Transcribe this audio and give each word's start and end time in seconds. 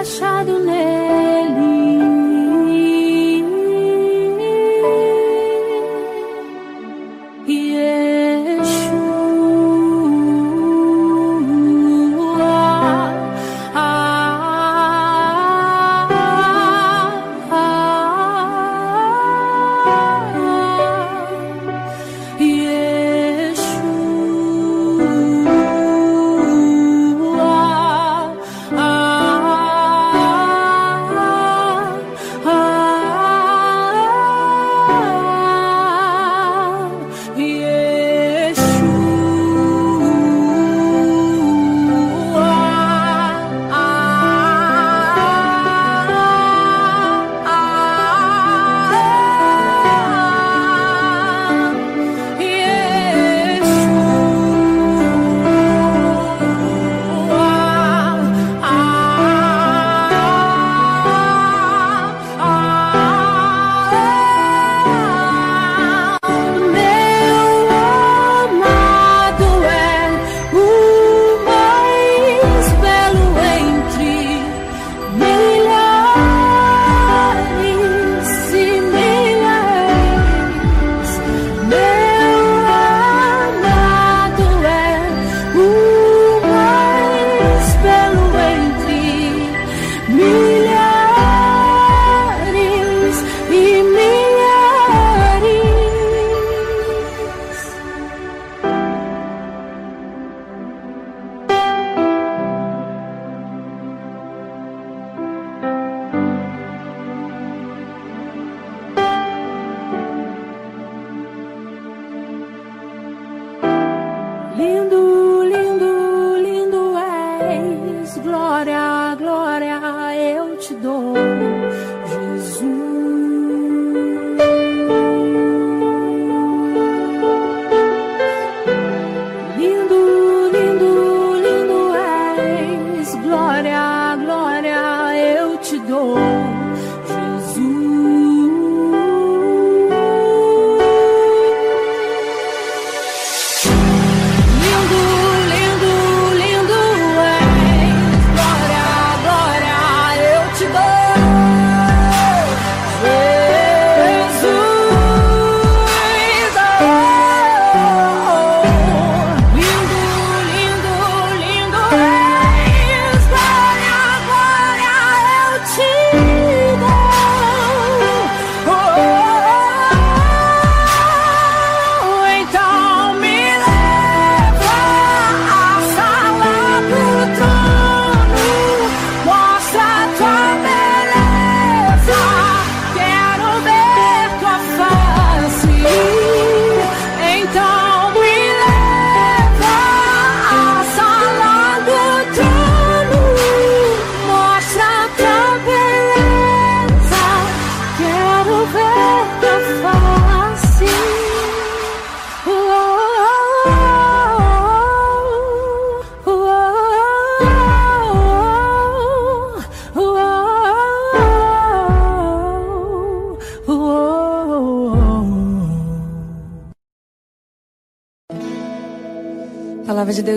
achado 0.00 0.58
nele. 0.58 1.79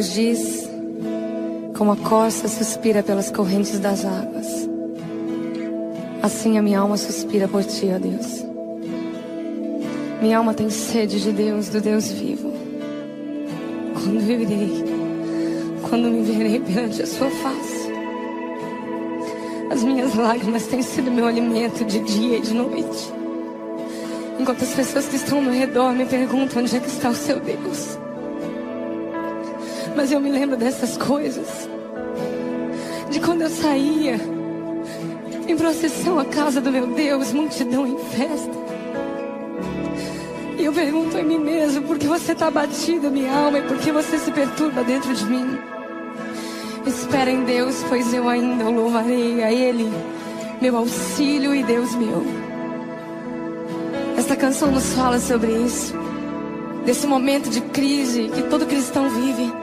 Deus 0.03 0.13
diz: 0.13 0.69
como 1.77 1.93
a 1.93 1.95
corça 1.95 2.48
suspira 2.50 3.01
pelas 3.01 3.31
correntes 3.31 3.79
das 3.79 4.03
águas, 4.03 4.69
assim 6.22 6.57
a 6.57 6.62
minha 6.62 6.79
alma 6.79 6.98
suspira 6.98 7.48
por 7.48 7.63
ti, 7.63 7.89
ó 7.93 8.00
Deus. 8.00 8.43
Minha 10.22 10.39
alma 10.39 10.53
tem 10.53 10.69
sede 10.69 11.22
de 11.22 11.31
Deus, 11.31 11.69
do 11.69 11.79
Deus 11.79 12.12
vivo. 12.12 12.51
Quando 13.93 14.19
viverei, 14.19 14.83
quando 15.89 16.10
me 16.10 16.22
verei 16.22 16.60
perante 16.60 17.01
a 17.01 17.07
sua 17.07 17.29
face. 17.29 17.93
As 19.72 19.83
minhas 19.83 20.15
lágrimas 20.15 20.67
têm 20.67 20.81
sido 20.81 21.12
meu 21.12 21.27
alimento 21.27 21.86
de 21.86 22.00
dia 22.00 22.38
e 22.39 22.41
de 22.41 22.53
noite. 22.53 23.13
Enquanto 24.38 24.63
as 24.63 24.74
pessoas 24.74 25.07
que 25.07 25.15
estão 25.15 25.38
ao 25.38 25.43
meu 25.43 25.53
redor 25.53 25.93
me 25.93 26.05
perguntam 26.05 26.62
onde 26.62 26.75
é 26.75 26.79
que 26.79 26.89
está 26.89 27.10
o 27.10 27.15
seu 27.15 27.39
Deus. 27.39 28.02
Mas 29.95 30.12
eu 30.12 30.19
me 30.19 30.31
lembro 30.31 30.57
dessas 30.57 30.97
coisas. 30.97 31.69
De 33.09 33.19
quando 33.19 33.41
eu 33.41 33.50
saía 33.50 34.19
em 35.47 35.55
procissão 35.55 36.19
à 36.19 36.25
casa 36.25 36.62
do 36.62 36.71
meu 36.71 36.88
Deus, 36.88 37.31
multidão 37.33 37.85
em 37.85 37.97
festa. 37.97 38.63
E 40.57 40.65
eu 40.65 40.73
pergunto 40.73 41.17
em 41.17 41.25
mim 41.25 41.39
mesmo, 41.39 41.83
por 41.83 41.97
que 41.97 42.07
você 42.07 42.31
está 42.31 42.50
batido, 42.50 43.12
minha 43.12 43.33
alma, 43.33 43.59
e 43.59 43.63
por 43.63 43.77
que 43.77 43.91
você 43.91 44.17
se 44.17 44.31
perturba 44.31 44.83
dentro 44.83 45.13
de 45.13 45.25
mim? 45.25 45.57
Espera 46.85 47.29
em 47.29 47.43
Deus, 47.43 47.83
pois 47.89 48.13
eu 48.13 48.27
ainda 48.29 48.65
o 48.65 48.71
louvarei 48.71 49.43
a 49.43 49.51
Ele, 49.51 49.91
meu 50.62 50.77
auxílio 50.77 51.53
e 51.53 51.63
Deus 51.63 51.93
meu. 51.95 52.23
Esta 54.17 54.35
canção 54.35 54.71
nos 54.71 54.93
fala 54.93 55.19
sobre 55.19 55.51
isso, 55.51 55.93
desse 56.85 57.05
momento 57.05 57.50
de 57.50 57.59
crise 57.59 58.29
que 58.33 58.43
todo 58.43 58.65
cristão 58.65 59.09
vive. 59.09 59.62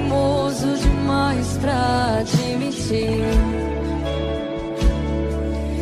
Teimoso 0.00 0.78
demais 0.78 1.58
pra 1.58 2.20
admitir. 2.20 3.20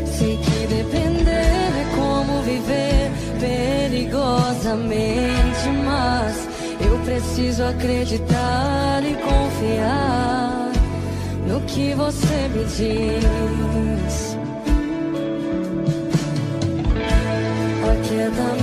Sei 0.06 0.36
que 0.36 0.66
depender 0.66 1.30
é 1.30 1.86
como 1.94 2.42
viver 2.42 3.12
perigosamente, 3.38 5.68
mas 5.84 6.48
eu 6.84 6.98
preciso 7.04 7.62
acreditar 7.64 9.04
e 9.04 9.14
confiar 9.14 10.72
no 11.46 11.60
que 11.62 11.94
você 11.94 12.48
me 12.48 12.64
diz. 12.64 14.36
da 18.38 18.57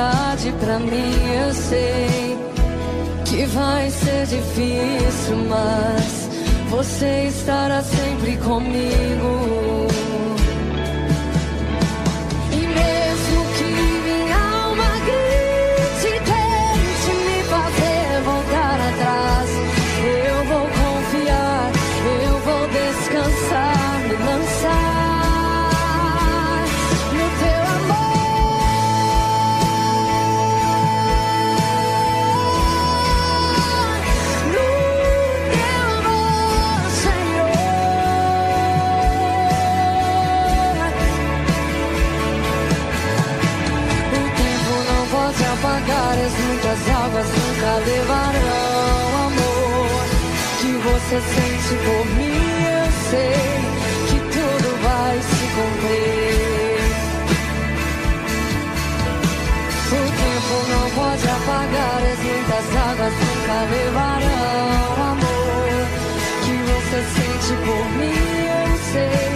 vontade 0.00 0.52
pra 0.58 0.78
mim, 0.78 1.32
eu 1.44 1.52
sei 1.52 2.38
que 3.26 3.44
vai 3.46 3.90
ser 3.90 4.26
difícil, 4.26 5.36
mas 5.48 6.28
você 6.70 7.26
estará 7.28 7.82
sempre 7.82 8.36
comigo. 8.38 9.69
Levarão 47.86 49.26
amor 49.26 50.04
que 50.60 50.72
você 50.86 51.16
sente 51.20 51.74
por 51.84 52.04
mim. 52.16 52.40
Eu 52.76 52.88
sei 53.10 53.36
que 54.08 54.18
tudo 54.34 54.68
vai 54.82 55.16
se 55.30 55.44
cumprir. 55.56 56.90
O 59.92 60.02
tempo 60.22 60.56
não 60.72 60.86
pode 60.90 61.26
apagar 61.28 62.00
as 62.12 62.20
muitas 62.28 62.66
águas 62.88 63.14
nunca 63.22 63.56
levarão 63.74 64.94
amor 65.12 65.82
que 66.44 66.54
você 66.70 66.98
sente 67.16 67.52
por 67.64 67.84
mim. 67.98 68.30
Eu 68.46 68.70
sei 68.92 69.29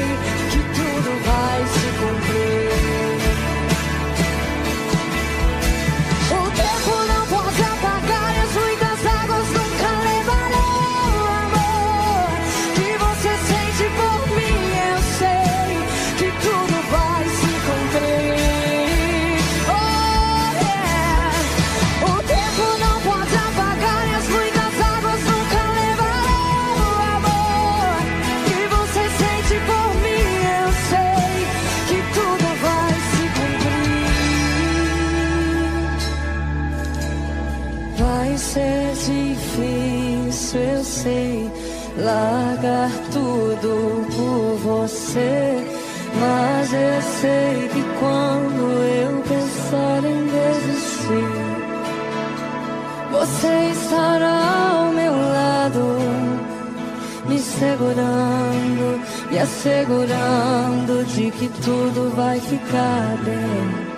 segurando, 57.74 59.00
me 59.30 59.38
assegurando 59.38 61.04
de 61.06 61.30
que 61.32 61.48
tudo 61.60 62.14
vai 62.14 62.38
ficar 62.38 63.18
bem. 63.24 63.94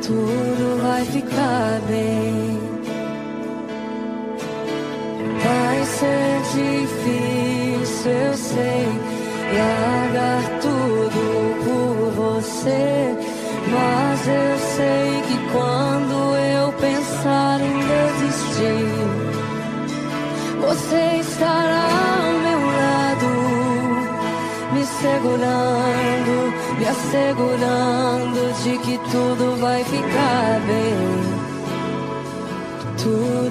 Tudo 0.00 0.82
vai 0.82 1.04
ficar 1.04 1.80
bem. 1.86 2.60
Vai 5.44 5.84
ser 5.84 6.40
difícil, 6.54 8.10
eu 8.10 8.34
sei, 8.34 8.86
largar 9.58 10.60
tudo 10.60 11.20
por 11.64 12.40
você. 12.40 12.93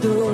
Tudo 0.04 0.34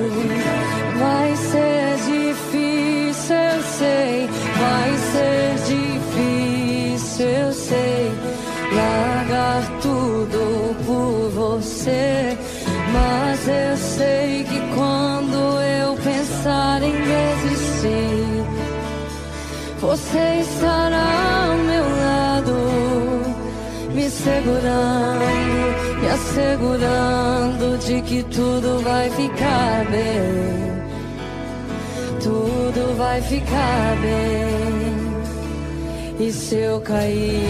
vai 0.97 1.35
ser 1.35 1.95
difícil, 2.07 3.35
eu 3.35 3.61
sei, 3.77 4.27
vai 4.57 4.97
ser 5.11 5.53
difícil, 5.67 7.27
eu 7.27 7.53
sei, 7.53 8.11
largar 8.73 9.61
tudo 9.79 10.75
por 10.87 11.29
você. 11.29 12.35
Mas 12.91 13.47
eu 13.47 13.77
sei 13.77 14.43
que 14.45 14.59
quando 14.73 15.61
eu 15.61 15.95
pensar 15.97 16.81
em 16.81 16.95
desistir, 17.43 18.43
você 19.79 20.39
estará 20.41 21.45
ao 21.45 21.57
meu 21.57 21.83
lado, 21.83 22.55
me 23.93 24.09
segurando, 24.09 25.38
me 26.29 26.39
assegurando 26.39 27.77
de 27.77 28.01
que 28.01 28.23
tudo 28.23 28.81
vai 28.83 29.09
ficar 29.09 29.85
bem. 29.89 30.79
Tudo 32.21 32.95
vai 32.97 33.21
ficar 33.21 33.97
bem. 34.01 35.09
E 36.27 36.31
se 36.31 36.55
eu 36.55 36.81
cair, 36.81 37.47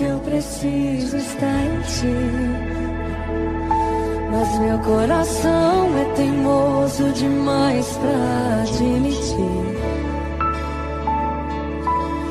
que 0.00 0.06
eu 0.06 0.18
preciso 0.20 1.18
está 1.18 1.46
em 1.46 1.82
ti. 1.82 2.06
Mas 4.30 4.58
meu 4.58 4.78
coração 4.78 5.98
é 5.98 6.04
teimoso 6.14 7.12
demais 7.12 7.98
pra 7.98 8.62
admitir. 8.62 9.76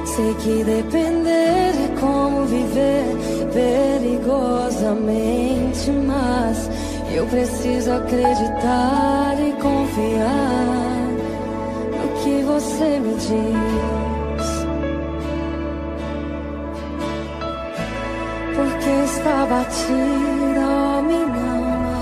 Sei 0.05 0.33
que 0.33 0.63
depender 0.63 1.29
é 1.29 1.89
como 1.99 2.47
viver 2.47 3.05
perigosamente, 3.53 5.91
mas 5.91 6.67
eu 7.13 7.27
preciso 7.27 7.91
acreditar 7.91 9.35
e 9.37 9.51
confiar 9.61 11.05
no 11.91 12.07
que 12.23 12.41
você 12.41 12.99
me 12.99 13.13
diz. 13.13 13.98
Está 18.89 19.45
batida, 19.45 20.65
ó 20.67 21.01
minha 21.01 21.51
alma, 21.55 21.99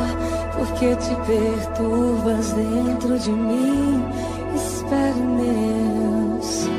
porque 0.57 0.95
te 0.95 1.15
perturbas 1.25 2.53
dentro 2.53 3.19
de 3.19 3.31
mim. 3.31 4.03
Espere 4.55 5.19
em 5.19 5.35
Deus. 5.37 6.69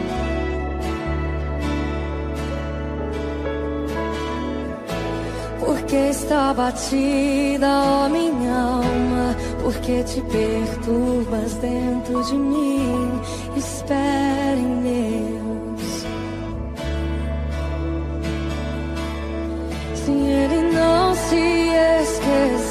Porque 5.61 5.97
está 6.11 6.53
batida, 6.53 7.68
ó 7.68 8.09
minha 8.09 8.55
alma, 8.55 9.37
porque 9.62 10.03
te 10.05 10.21
perturbas 10.23 11.55
dentro 11.55 12.23
de 12.25 12.35
mim. 12.35 13.21
Espere 13.57 14.61
em 14.61 14.83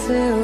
seu 0.08 0.37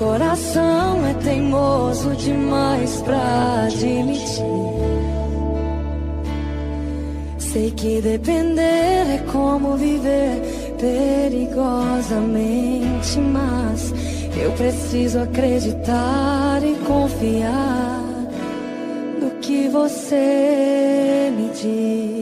coração 0.00 1.06
é 1.06 1.14
teimoso 1.22 2.16
demais 2.16 3.00
pra 3.02 3.66
admitir. 3.66 4.42
Sei 7.38 7.70
que 7.72 8.00
depender 8.00 8.62
é 8.62 9.22
como 9.30 9.76
viver 9.76 10.40
perigosamente, 10.80 13.18
mas 13.18 13.92
eu 14.42 14.50
preciso 14.52 15.18
acreditar 15.18 16.62
e 16.64 16.74
confiar 16.86 18.00
no 19.20 19.32
que 19.42 19.68
você 19.68 21.30
me 21.36 21.50
diz. 21.50 22.19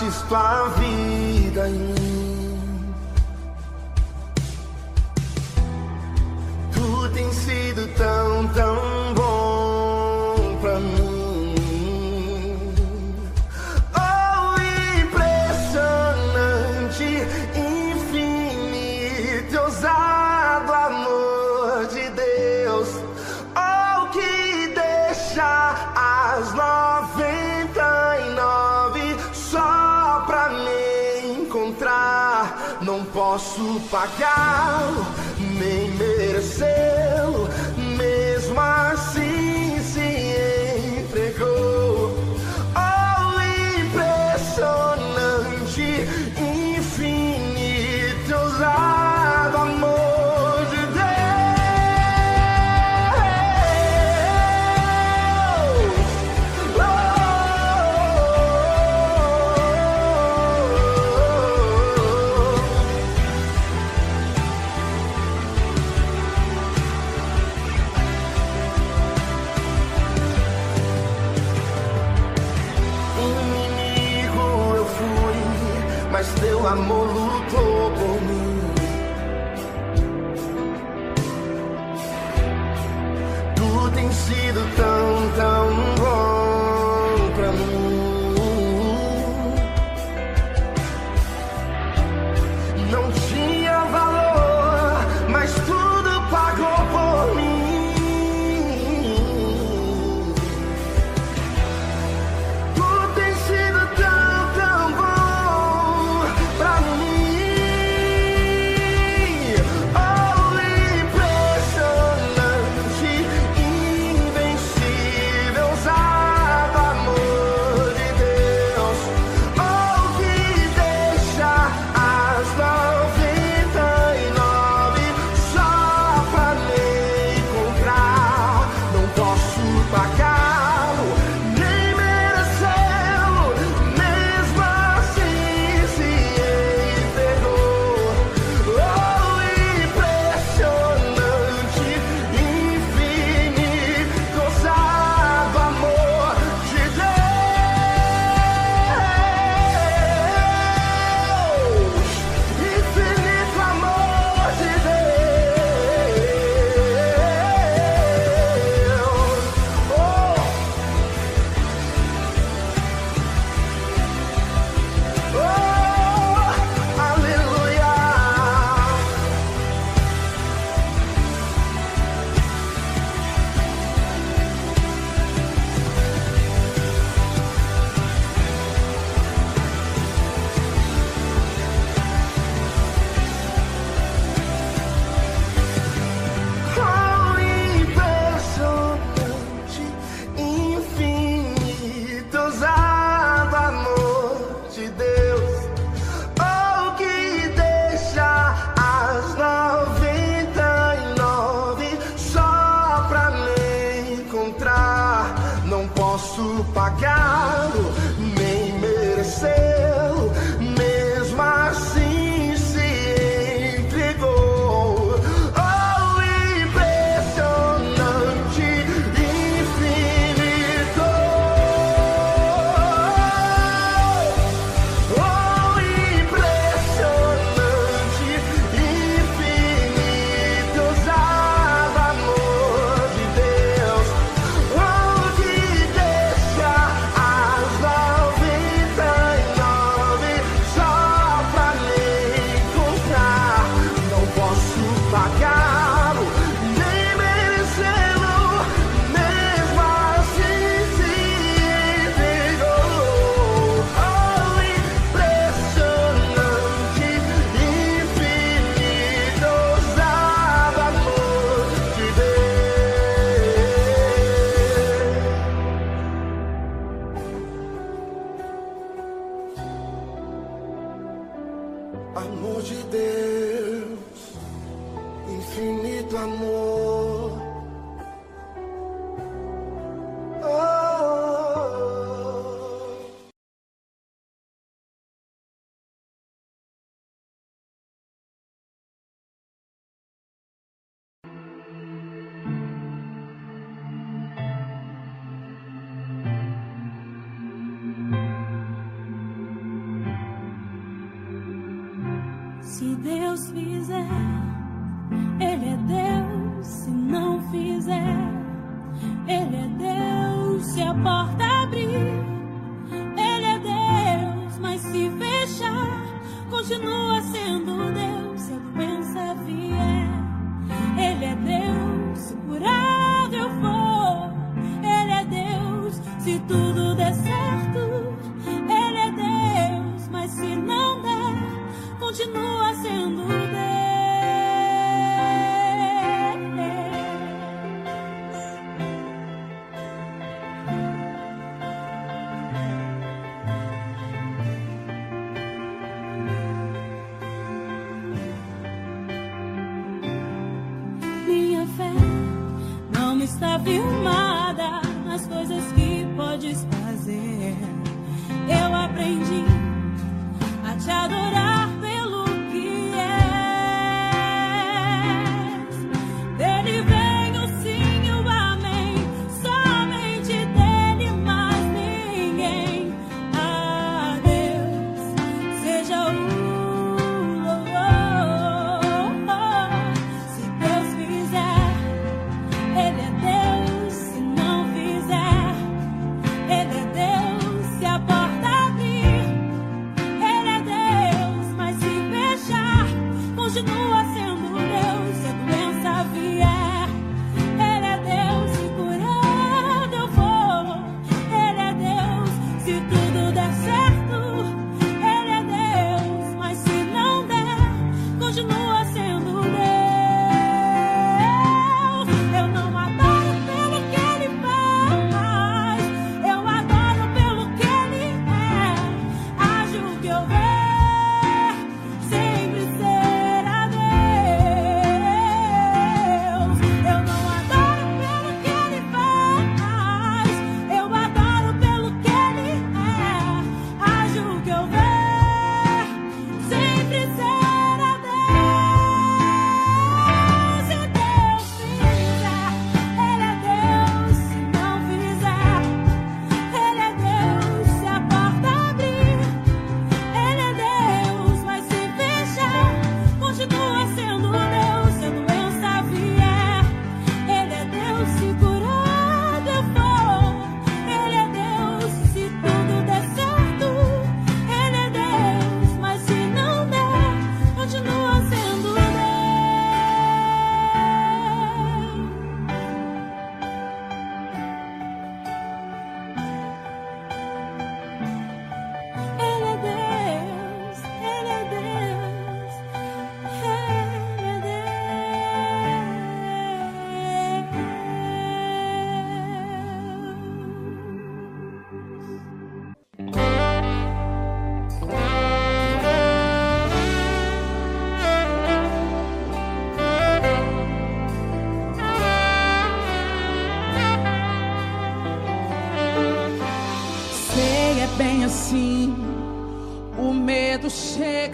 Soprastes 0.00 0.22
tua 0.28 0.70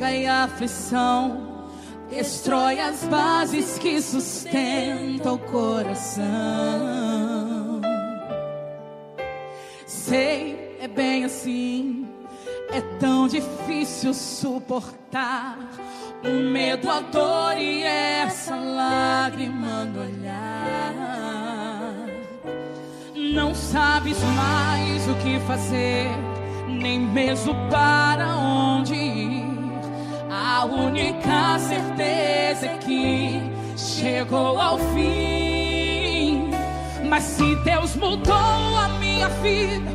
carga 0.07 0.13
e 0.13 0.27
aflição. 0.27 1.57
Destrói 2.09 2.79
as 2.79 3.03
bases 3.05 3.79
que 3.79 4.01
sustentam 4.01 5.35
o 5.35 5.39
coração. 5.39 6.25
Sei, 9.87 10.77
é 10.81 10.87
bem 10.87 11.25
assim. 11.25 12.07
É 12.71 12.81
tão 12.99 13.27
difícil 13.27 14.15
suportar 14.15 15.59
o 16.25 16.51
medo, 16.51 16.91
a 16.91 17.01
dor 17.01 17.57
e 17.59 17.83
essa 17.83 18.55
lágrima 18.55 19.85
no 19.85 20.01
olhar. 20.03 20.95
Não 23.15 23.55
sabes 23.55 24.19
mais 24.23 25.09
o 25.09 25.15
que 25.17 25.41
fazer, 25.41 26.09
nem 26.69 27.01
mesmo 27.01 27.55
para 27.71 28.16
única 30.67 31.59
certeza 31.59 32.67
é 32.67 32.79
que 32.79 33.41
chegou 33.77 34.61
ao 34.61 34.79
fim. 34.79 36.51
Mas 37.09 37.23
se 37.23 37.55
Deus 37.57 37.95
mudou 37.97 38.35
a 38.35 38.89
minha 38.99 39.29
vida, 39.29 39.91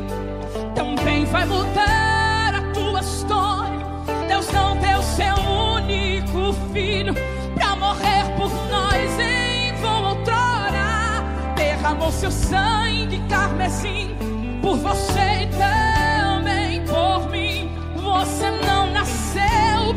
também 0.74 1.24
vai 1.26 1.44
mudar 1.44 2.54
a 2.54 2.72
tua 2.72 3.00
história. 3.00 3.86
Deus 4.28 4.50
não 4.52 4.76
deu 4.78 5.02
seu 5.02 5.34
único 5.74 6.52
filho 6.72 7.14
para 7.54 7.76
morrer 7.76 8.24
por 8.36 8.50
nós 8.70 9.18
em 9.20 9.74
vão 9.80 10.04
outrora. 10.04 11.22
Derramou 11.54 12.10
seu 12.10 12.30
sangue 12.30 13.22
carmesim 13.28 14.16
por 14.62 14.76
você 14.78 15.42
e 15.42 15.48
também 15.48 16.82
por 16.86 17.28
mim. 17.30 17.70
Você 17.96 18.50
não 18.50 18.61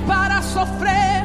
para 0.05 0.41
sofrer. 0.41 1.23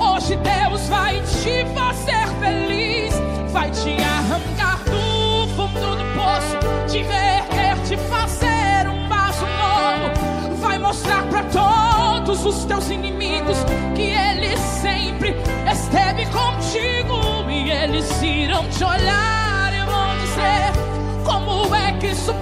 Hoje 0.00 0.36
Deus 0.36 0.88
vai 0.88 1.20
te 1.20 1.64
fazer 1.74 2.26
feliz, 2.40 3.14
vai 3.52 3.70
te 3.70 3.96
arrancar 4.02 4.78
do 4.84 5.48
fundo 5.54 5.96
do 5.96 6.04
poço, 6.14 6.90
te 6.90 7.02
reerguer, 7.02 7.76
te 7.86 7.96
fazer 8.08 8.88
um 8.88 9.08
vaso 9.08 9.46
novo. 9.46 10.56
Vai 10.60 10.78
mostrar 10.78 11.22
para 11.28 11.44
todos 11.44 12.44
os 12.44 12.64
teus 12.64 12.90
inimigos 12.90 13.58
que 13.94 14.10
Ele 14.10 14.56
sempre 14.56 15.36
esteve 15.70 16.26
contigo 16.26 17.48
e 17.50 17.70
eles 17.70 18.22
irão 18.22 18.66
te 18.68 18.82
olhar 18.84 19.72
e 19.72 19.84
vão 19.84 20.16
dizer 20.18 21.24
como 21.24 21.74
é 21.74 21.92
que 21.92 22.08
isso 22.08 22.34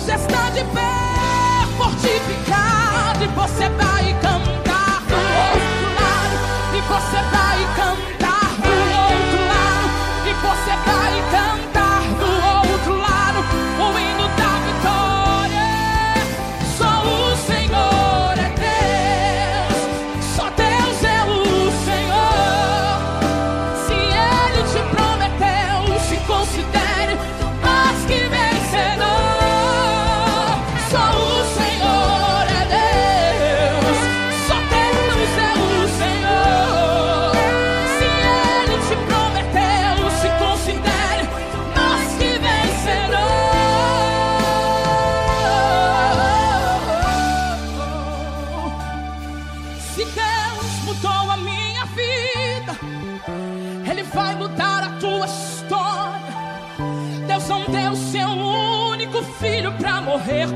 Você 0.00 0.14
está 0.14 0.48
de 0.48 0.64
pé, 0.64 1.66
fortificado 1.76 3.22
e 3.22 3.28
você 3.28 3.68
vai. 3.68 3.89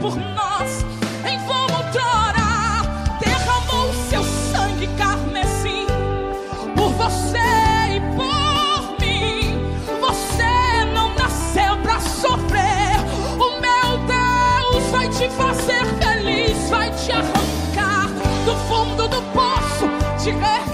por 0.05 0.17
nós 0.17 0.85
em 1.27 1.39
vão 1.47 1.63
outrora 1.63 2.83
derramou 3.19 3.91
seu 4.11 4.23
sangue 4.23 4.87
carmesim 4.99 5.87
por 6.77 6.91
você 6.91 7.39
e 7.97 8.01
por 8.15 9.01
mim. 9.01 9.59
Você 10.03 10.85
não 10.93 11.15
nasceu 11.15 11.79
para 11.79 11.99
sofrer. 12.01 13.01
O 13.39 13.61
meu 13.63 13.97
Deus 14.07 14.85
vai 14.91 15.09
te 15.09 15.27
fazer 15.31 15.87
feliz, 15.97 16.69
vai 16.69 16.91
te 16.91 17.11
arrancar 17.11 18.09
do 18.45 18.55
fundo 18.69 19.09
do 19.09 19.23
poço, 19.33 19.89
te 20.23 20.29
erguer. 20.29 20.74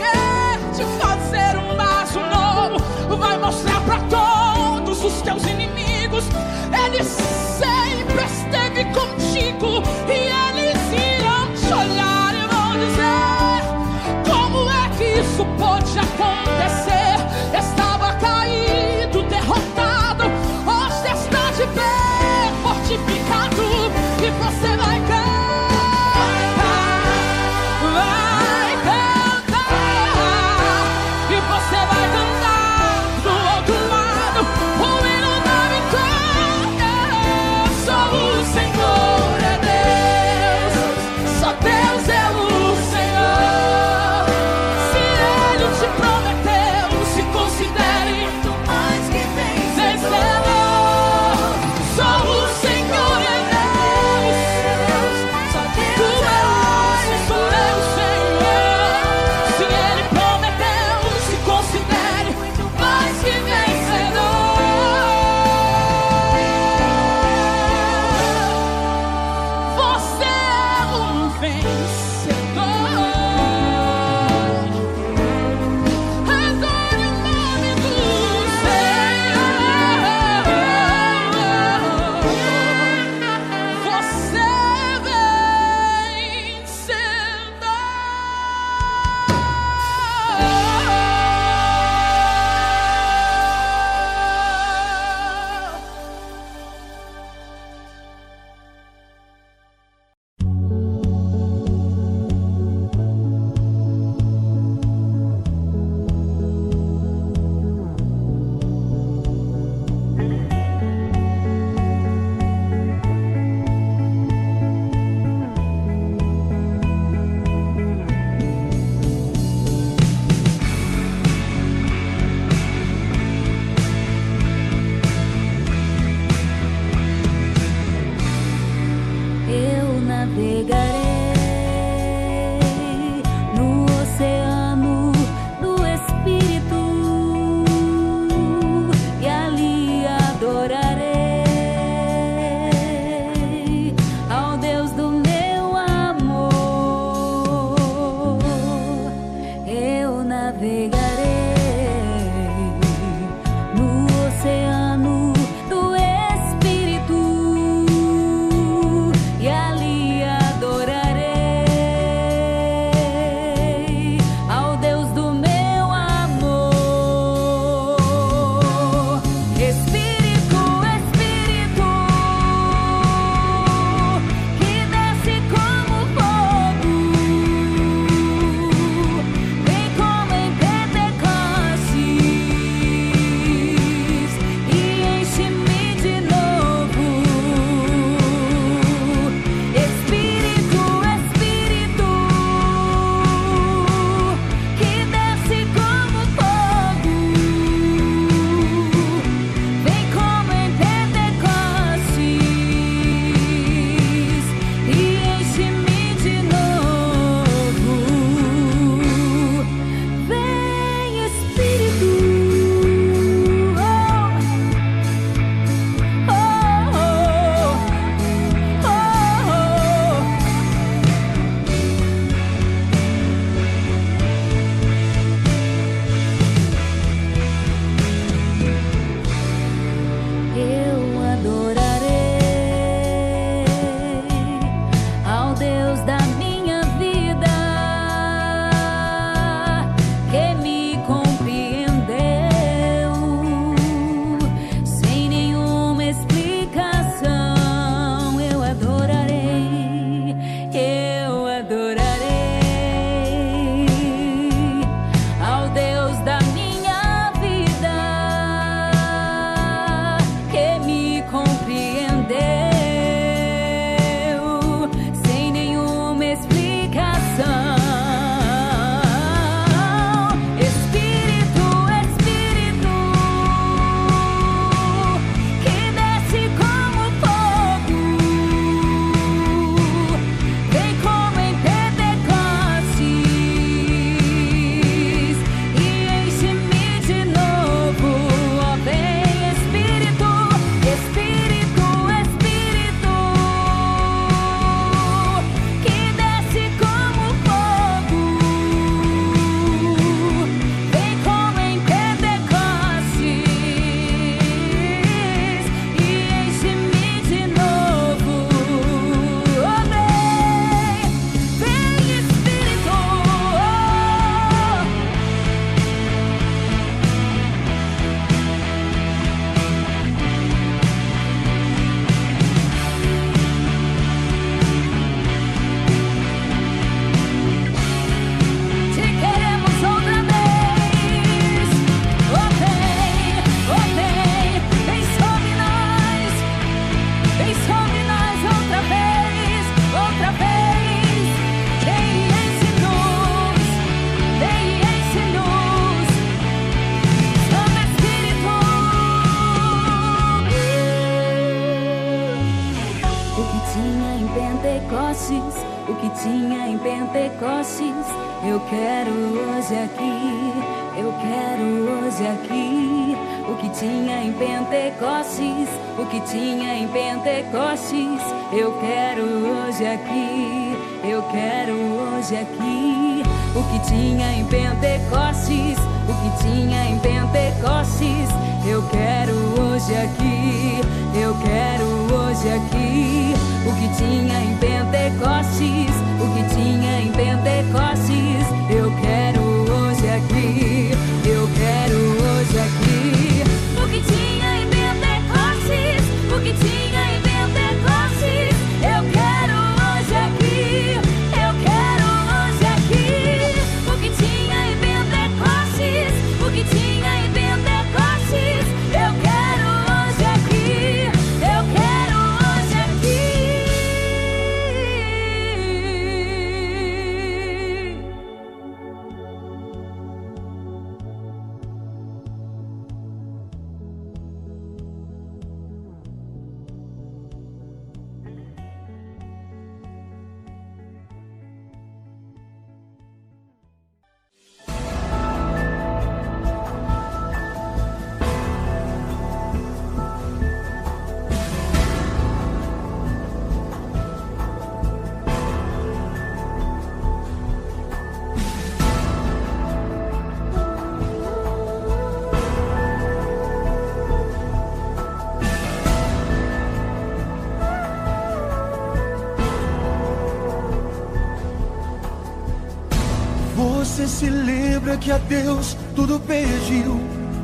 Lembra 464.80 464.96
que 464.96 465.12
a 465.12 465.18
Deus 465.18 465.76
tudo 465.94 466.18
pediu 466.20 466.98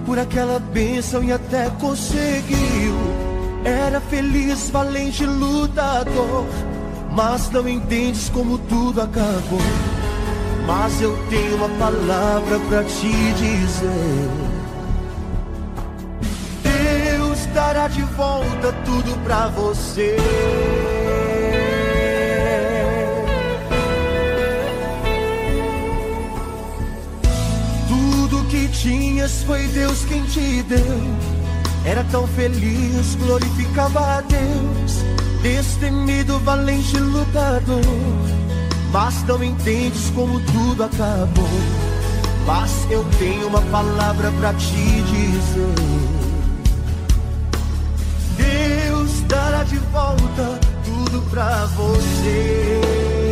por 0.07 0.19
aquela 0.19 0.59
bênção 0.59 1.23
e 1.23 1.33
até 1.33 1.69
conseguiu. 1.79 2.95
Era 3.65 4.01
feliz, 4.01 4.71
valente, 4.71 5.27
lutador, 5.27 6.47
mas 7.11 7.51
não 7.51 7.69
entendes 7.69 8.31
como 8.31 8.57
tudo 8.57 9.03
acabou. 9.03 9.61
Mas 10.67 11.01
eu 11.03 11.17
tenho 11.29 11.57
uma 11.57 11.69
palavra 11.79 12.59
pra 12.69 12.83
te 12.85 13.11
dizer. 13.35 14.31
Deus 16.63 17.47
dará 17.55 17.89
de 17.89 18.03
volta 18.03 18.73
tudo 18.85 19.25
pra 19.25 19.49
você. 19.49 20.17
Tinhas 29.27 29.43
foi 29.43 29.67
Deus 29.69 30.05
quem 30.05 30.23
te 30.25 30.63
deu. 30.63 31.17
Era 31.85 32.05
tão 32.05 32.27
feliz, 32.29 33.17
glorificava 33.17 34.01
a 34.01 34.21
Deus. 34.21 35.05
Destemido, 35.43 36.39
valente 36.41 36.97
lutador. 36.99 37.81
Mas 38.93 39.23
não 39.25 39.43
entendes 39.43 40.11
como 40.15 40.41
tudo 40.41 40.85
acabou. 40.85 41.49
Mas 42.47 42.71
eu 42.91 43.05
tenho 43.19 43.49
uma 43.49 43.61
palavra 43.63 44.31
pra 44.33 44.55
te 44.55 45.03
dizer. 45.03 45.75
Deus 48.37 49.21
dará 49.29 49.65
de 49.65 49.79
volta 49.79 50.61
tudo 50.85 51.23
pra 51.31 51.67
você. 51.67 53.26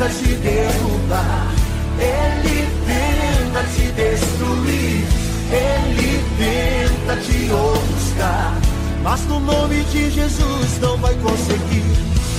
Tenta 0.00 0.14
te 0.14 0.34
derrubar, 0.36 1.54
ele 1.98 2.66
tenta 2.86 3.62
te 3.64 3.92
destruir, 3.92 5.04
ele 5.52 6.24
tenta 6.38 7.16
te 7.16 7.52
ofuscar. 7.52 8.58
Mas 9.02 9.20
no 9.26 9.40
nome 9.40 9.82
de 9.84 10.10
Jesus 10.10 10.78
não 10.80 10.96
vai 10.96 11.14
conseguir. 11.16 11.84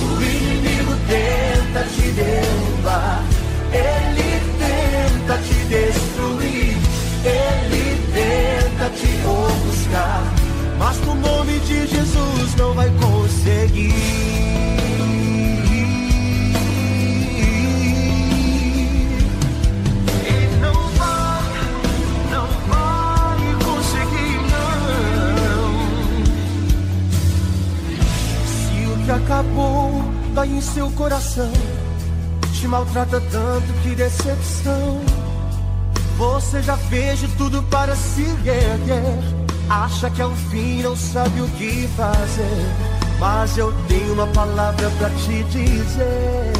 O 0.00 0.22
inimigo 0.22 0.92
tenta 1.06 1.84
te 1.84 2.10
derrubar, 2.10 3.22
ele 3.72 4.40
tenta 4.58 5.38
te 5.38 5.54
destruir, 5.66 6.76
ele 7.24 7.96
tenta 8.12 8.90
te 8.90 9.24
ofuscar. 9.24 10.34
Mas 10.80 10.98
no 11.06 11.14
nome 11.14 11.60
de 11.60 11.86
Jesus 11.86 12.56
não 12.56 12.74
vai 12.74 12.90
conseguir. 13.00 14.21
Acabou 29.32 29.90
dói 30.34 30.48
em 30.48 30.60
seu 30.60 30.90
coração, 30.90 31.50
te 32.52 32.68
maltrata 32.68 33.18
tanto 33.18 33.72
que 33.82 33.94
decepção. 33.94 35.00
Você 36.18 36.62
já 36.62 36.76
fez 36.76 37.20
de 37.20 37.28
tudo 37.28 37.62
para 37.64 37.96
se 37.96 38.22
erguer. 38.22 39.18
Acha 39.70 40.10
que 40.10 40.20
é 40.20 40.26
o 40.26 40.34
fim, 40.50 40.82
não 40.82 40.94
sabe 40.94 41.40
o 41.40 41.48
que 41.48 41.88
fazer. 41.96 42.66
Mas 43.18 43.56
eu 43.56 43.72
tenho 43.88 44.12
uma 44.12 44.26
palavra 44.26 44.90
pra 44.98 45.08
te 45.08 45.42
dizer. 45.44 46.52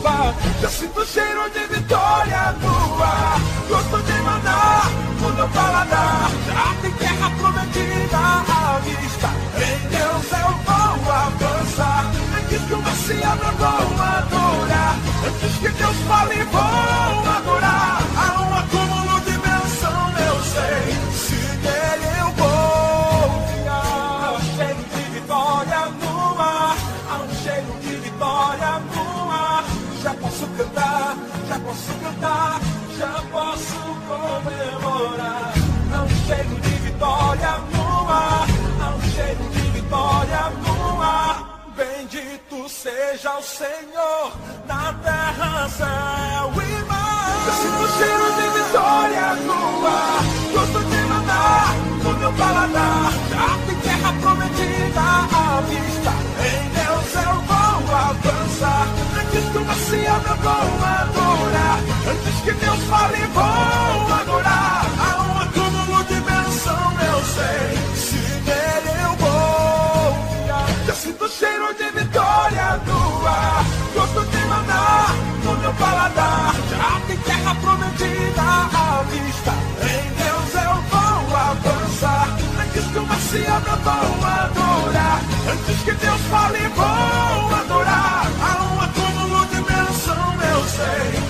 Jeová. 0.00 0.34
Já 0.60 0.68
sinto 0.68 1.00
o 1.00 1.06
cheiro 1.06 1.50
de 1.50 1.74
vitória 1.74 2.54
no 2.60 3.02
ar, 3.02 3.40
gosto 3.68 4.02
de 4.02 4.12
mandar 4.22 4.90
no 5.20 5.32
meu 5.34 5.48
paladar. 5.48 6.30
Já 6.46 6.74
tem 6.80 6.90
terra 6.92 7.30
prometida 7.38 8.16
à 8.16 8.80
vista, 8.80 9.28
em 9.56 9.88
Deus 9.88 10.32
eu 10.32 10.50
vou 10.64 11.12
avançar. 11.12 12.10
Antes 12.38 12.62
que 12.62 12.74
o 12.74 12.82
Messias 12.82 13.38
eu 13.42 13.52
vou 13.58 14.02
adorar, 14.02 14.96
antes 15.26 15.58
que 15.58 15.68
Deus 15.68 15.96
fale, 16.08 16.44
vou 16.44 16.60
adorar. 16.60 17.59
Bendito 42.10 42.68
seja 42.68 43.38
o 43.38 43.42
Senhor 43.42 44.32
na 44.66 44.92
terra, 44.94 45.68
céu 45.68 46.52
e 46.56 46.84
mar. 46.88 47.46
Eu 47.46 47.52
sinto 47.52 47.86
cheiro 47.98 48.32
de 48.34 48.48
vitória 48.58 49.34
no 49.46 49.86
ar, 49.86 50.24
gosto 50.52 50.80
de 50.90 50.96
mandar 51.04 51.76
no 52.02 52.12
meu 52.18 52.32
paladar. 52.32 53.12
Tem 53.64 53.76
terra 53.76 54.12
prometida 54.20 55.00
à 55.00 55.62
vista, 55.68 56.12
em 56.42 56.68
Deus 56.70 57.14
eu 57.14 57.34
vou 57.42 57.94
avançar. 57.94 58.88
Antes 59.20 59.44
que 59.52 59.58
o 59.58 59.64
Messias 59.64 60.22
eu 60.30 60.36
vou 60.36 60.52
adorar, 60.82 61.78
antes 62.10 62.40
que 62.42 62.52
Deus 62.52 62.80
fale, 62.90 63.24
vou 63.26 64.14
adorar. 64.20 64.84
Há 64.98 65.22
um 65.22 65.38
acúmulo 65.42 66.04
de 66.04 66.20
bênção, 66.20 66.92
eu 67.06 67.24
sei, 67.24 67.89
sinto 71.10 71.28
cheiro 71.28 71.74
de 71.74 71.90
vitória 71.90 72.80
no 72.86 73.26
ar, 73.26 73.64
gosto 73.94 74.24
de 74.30 74.38
mandar 74.46 75.14
no 75.44 75.56
meu 75.56 75.72
paladar. 75.74 76.54
Já 76.70 77.00
tem 77.06 77.16
terra 77.18 77.54
prometida 77.56 78.42
à 78.42 79.02
vista, 79.10 79.52
em 79.82 80.06
Deus 80.22 80.54
eu 80.54 80.74
vou 80.90 81.36
avançar. 81.36 82.28
Antes 82.62 82.86
que 82.86 82.98
o 82.98 83.06
Messias 83.06 83.62
eu 83.66 83.76
vou 83.82 84.24
adorar, 84.24 85.20
antes 85.50 85.82
que 85.82 85.92
Deus 85.92 86.20
fale, 86.30 86.68
vou 86.76 87.54
adorar. 87.56 88.30
Há 88.40 88.62
um 88.62 88.80
acúmulo 88.80 89.46
de 89.46 89.60
bênção, 89.62 90.34
eu 90.52 90.64
sei, 90.64 91.29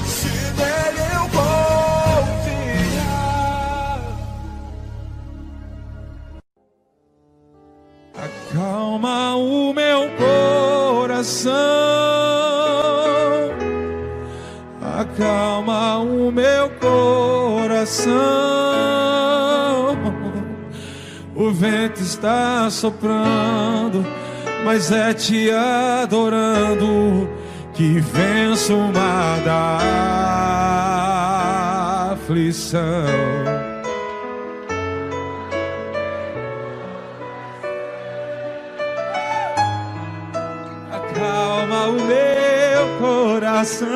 Acalma 8.70 9.34
o 9.34 9.72
meu 9.72 10.08
coração, 10.10 11.50
acalma 14.80 15.98
o 15.98 16.30
meu 16.30 16.70
coração. 16.78 18.14
O 21.34 21.50
vento 21.50 22.00
está 22.00 22.70
soprando, 22.70 24.06
mas 24.64 24.92
é 24.92 25.12
te 25.14 25.50
adorando 25.50 27.28
que 27.74 27.98
venço 27.98 28.76
o 28.76 28.92
mar 28.92 29.40
da 29.40 29.78
aflição. 32.12 32.80
Acalma 41.80 41.86
o 41.86 41.92
meu 41.92 42.98
coração. 42.98 43.88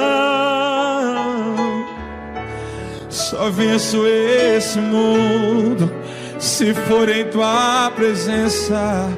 Só 3.08 3.50
venço 3.50 4.06
esse 4.06 4.78
mundo 4.78 5.92
se 6.38 6.72
for 6.74 7.08
em 7.08 7.26
tua 7.26 7.92
presença. 7.94 9.08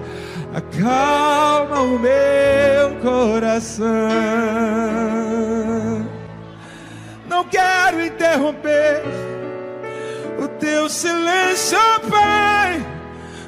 Acalma 0.54 1.80
o 1.82 1.98
meu 1.98 2.96
coração. 3.02 3.86
Não 7.28 7.44
quero 7.44 8.04
interromper 8.04 9.02
o 10.42 10.48
teu 10.48 10.88
silêncio, 10.88 11.78
Pai, 12.08 12.84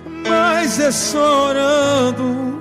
mas 0.07 0.79
é 0.79 0.91
só 0.91 1.49
orando 1.49 2.58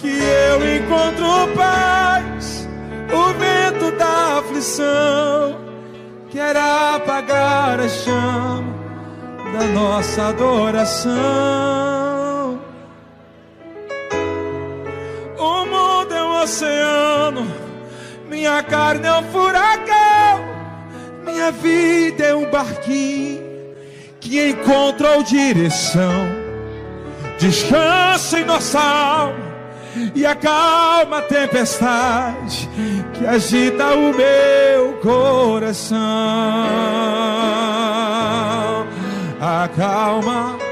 que 0.00 0.08
eu 0.08 0.76
encontro 0.76 1.54
paz. 1.54 2.68
O 3.12 3.32
vento 3.34 3.90
da 3.98 4.38
aflição 4.38 5.60
quer 6.30 6.56
apagar 6.56 7.80
a 7.80 7.88
chama 7.88 8.64
da 9.52 9.66
nossa 9.74 10.28
adoração. 10.28 11.10
O 15.38 15.64
mundo 15.66 16.14
é 16.14 16.22
um 16.22 16.42
oceano, 16.42 17.46
minha 18.28 18.62
carne 18.62 19.06
é 19.06 19.12
um 19.18 19.24
furacão, 19.24 20.40
minha 21.24 21.50
vida 21.50 22.24
é 22.24 22.34
um 22.34 22.48
barquinho 22.50 23.42
que 24.20 24.50
encontrou 24.50 25.22
direção. 25.22 26.40
Descansa 27.38 28.38
em 28.38 28.44
nossa 28.44 28.78
alma 28.78 29.49
e 30.14 30.24
acalma 30.26 31.18
a 31.18 31.22
tempestade 31.22 32.68
que 33.14 33.26
agita 33.26 33.94
o 33.94 34.14
meu 34.14 34.92
coração. 34.94 35.98
Acalma. 39.40 40.69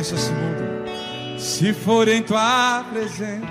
Vença 0.00 0.14
esse 0.14 0.32
mundo 0.32 1.38
se 1.38 1.74
for 1.74 2.08
em 2.08 2.22
tua 2.22 2.84
presença. 2.90 3.46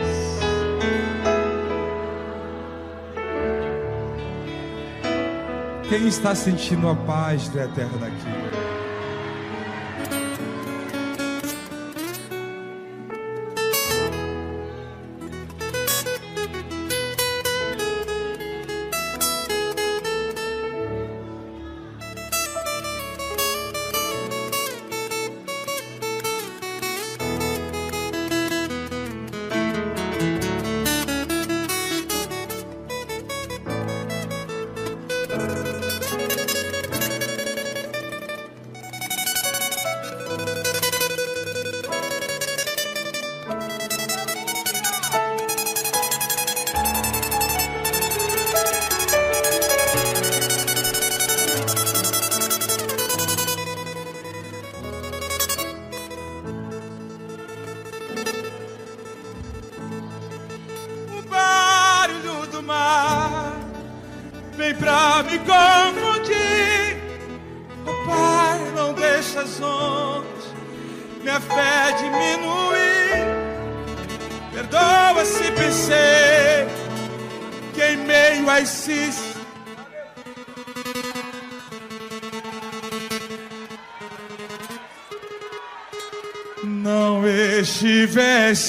Quem 5.88 6.08
está 6.08 6.36
sentindo 6.36 6.88
a 6.88 6.95
paz 6.95 7.50
do 7.50 7.60
eterno 7.60 7.97
daqui? 8.00 8.68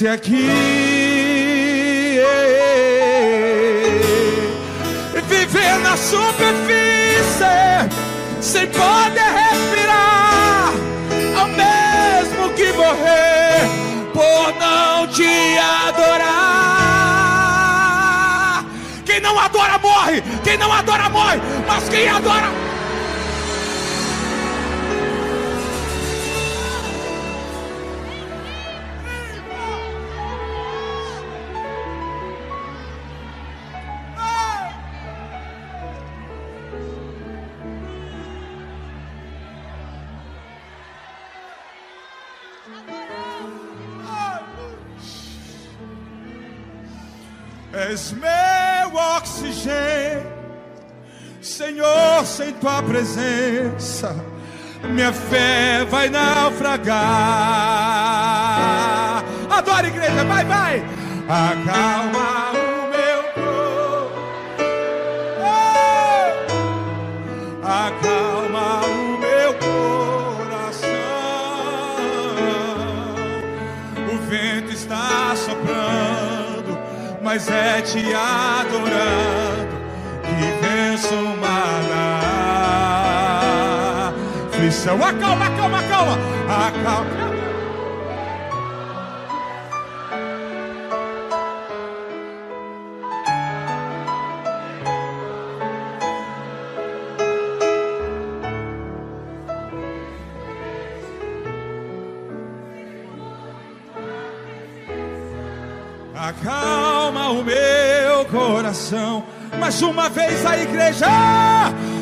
Estivesse 0.01 0.09
aqui. 0.09 0.49
Viver 5.29 5.79
na 5.83 5.97
superfície 5.97 7.45
sem 8.41 8.67
poder 8.69 9.33
respirar, 9.51 10.73
ao 11.39 11.49
mesmo 11.49 12.51
que 12.55 12.73
morrer 12.73 13.69
por 14.13 14.55
não 14.59 15.07
te 15.09 15.59
adorar. 15.89 16.31
Quem 19.05 19.21
não 19.21 19.39
adora 19.39 19.79
morre, 19.79 20.23
quem 20.43 20.57
não 20.57 20.73
adora 20.73 21.09
morre, 21.11 21.41
mas 21.67 21.89
quem 21.89 22.09
adora 22.09 22.51
És 48.01 48.13
meu 48.13 48.97
oxigênio, 49.19 50.33
Senhor, 51.43 52.25
sem 52.25 52.55
tua 52.55 52.83
presença, 52.83 54.17
minha 54.85 55.13
fé 55.13 55.85
vai 55.85 56.09
naufragar. 56.09 56.97
Adora, 59.51 59.87
igreja, 59.87 60.25
vai, 60.25 60.45
vai. 60.47 60.83
Acalma 61.29 62.50
mas 77.33 77.49
é 77.49 77.81
te 77.81 78.13
adorando 78.13 79.79
que 80.25 80.67
venço 80.67 81.15
uma 81.15 81.61
aflição. 84.49 84.97
Acalma, 84.97 85.47
acalma, 85.47 85.79
acalma, 85.79 86.19
acalma. 86.67 87.31
Acalma 106.17 106.61
o 106.61 106.83
meu 106.83 106.90
coração. 108.31 109.25
Mais 109.59 109.83
uma 109.83 110.09
vez 110.09 110.45
a 110.47 110.57
igreja. 110.59 111.07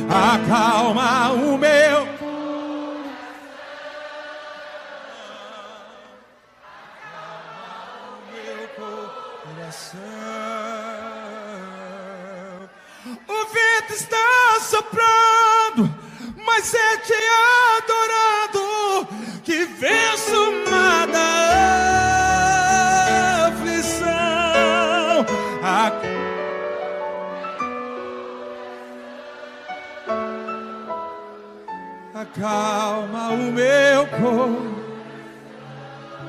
Acalma 0.09 1.33
o 1.33 1.59
meu. 1.59 2.18
coração. 9.68 10.01
O 13.26 13.47
vento 13.47 13.93
está 13.93 14.61
soprando, 14.61 15.91
mas 16.47 16.74
é 16.74 16.97
te 16.99 17.12
Acalma 32.39 33.30
o 33.30 33.51
meu 33.51 34.07
corpo. 34.07 34.78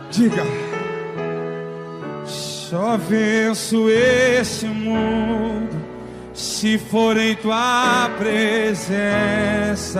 Diga. 0.10 0.44
Só 2.26 2.98
venço 2.98 3.88
esse 3.90 4.66
mundo 4.66 5.70
se 6.34 6.80
for 6.80 7.16
em 7.16 7.36
tua 7.36 8.10
presença. 8.18 10.00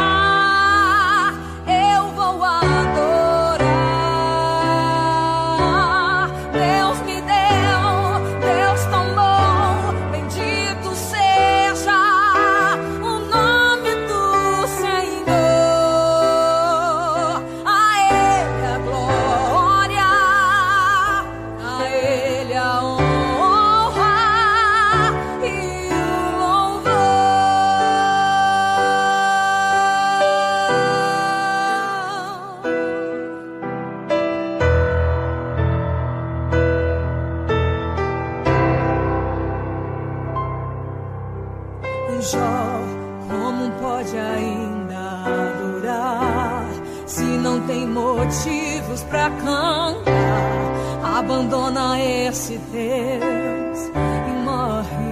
Deus 53.01 53.91
e 54.27 54.31
morre. 54.43 55.09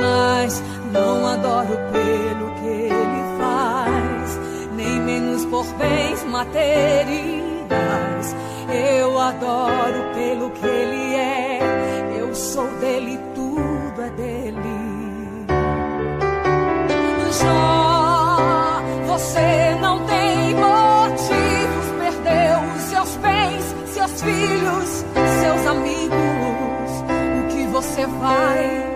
Mas 0.00 0.62
não 0.92 1.26
adoro 1.26 1.76
pelo 1.92 2.54
que 2.54 2.68
ele 2.68 3.22
faz, 3.38 4.38
nem 4.76 5.00
menos 5.00 5.44
por 5.46 5.66
bens 5.74 6.22
materiais. 6.24 8.36
Eu 8.72 9.18
adoro 9.18 10.04
pelo 10.14 10.50
que 10.50 10.64
ele 10.66 11.14
é, 11.16 11.58
eu 12.18 12.32
sou 12.34 12.68
dele, 12.78 13.18
tudo 13.34 14.02
é 14.02 14.10
dele. 14.10 14.90
Jó, 17.32 18.82
você 19.06 19.69
If 28.00 28.08
vai. 28.18 28.89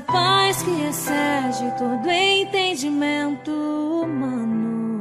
Paz 0.00 0.62
que 0.62 0.82
excede 0.82 1.72
todo 1.78 2.08
entendimento 2.10 3.50
humano. 3.50 5.00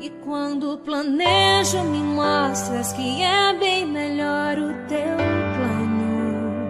E 0.00 0.10
quando 0.24 0.78
planejo, 0.78 1.82
me 1.84 1.98
mostras 1.98 2.92
que 2.92 3.22
é 3.22 3.52
bem 3.58 3.86
melhor 3.86 4.58
o 4.58 4.72
teu 4.86 5.16
plano. 5.56 6.68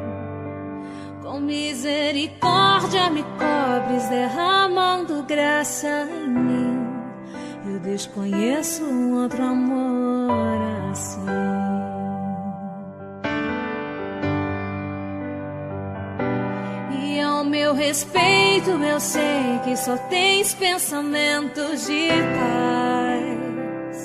Com 1.22 1.40
misericórdia 1.40 3.10
me 3.10 3.22
cobres, 3.22 4.08
derramando 4.08 5.22
graça 5.24 6.08
em 6.10 6.28
mim. 6.28 6.88
Eu 7.70 7.80
desconheço 7.80 8.84
um 8.84 9.22
outro 9.22 9.42
amor 9.44 10.58
assim. 10.90 11.67
Respeito, 17.88 18.70
eu 18.70 19.00
sei 19.00 19.60
que 19.64 19.74
só 19.74 19.96
tens 19.96 20.52
pensamentos 20.52 21.86
de 21.86 22.08
paz. 22.36 24.04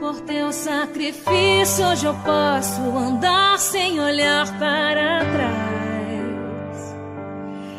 Por 0.00 0.20
teu 0.22 0.50
sacrifício, 0.50 1.86
hoje 1.88 2.06
eu 2.06 2.14
posso 2.14 2.80
andar 2.80 3.58
sem 3.58 4.00
olhar 4.00 4.46
para 4.58 5.26
trás. 5.26 6.96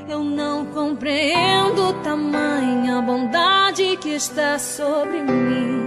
Eu 0.07 0.23
não 0.23 0.67
compreendo 0.67 1.93
tamanha 2.03 3.01
bondade 3.01 3.97
que 3.97 4.09
está 4.09 4.59
sobre 4.59 5.19
mim. 5.23 5.81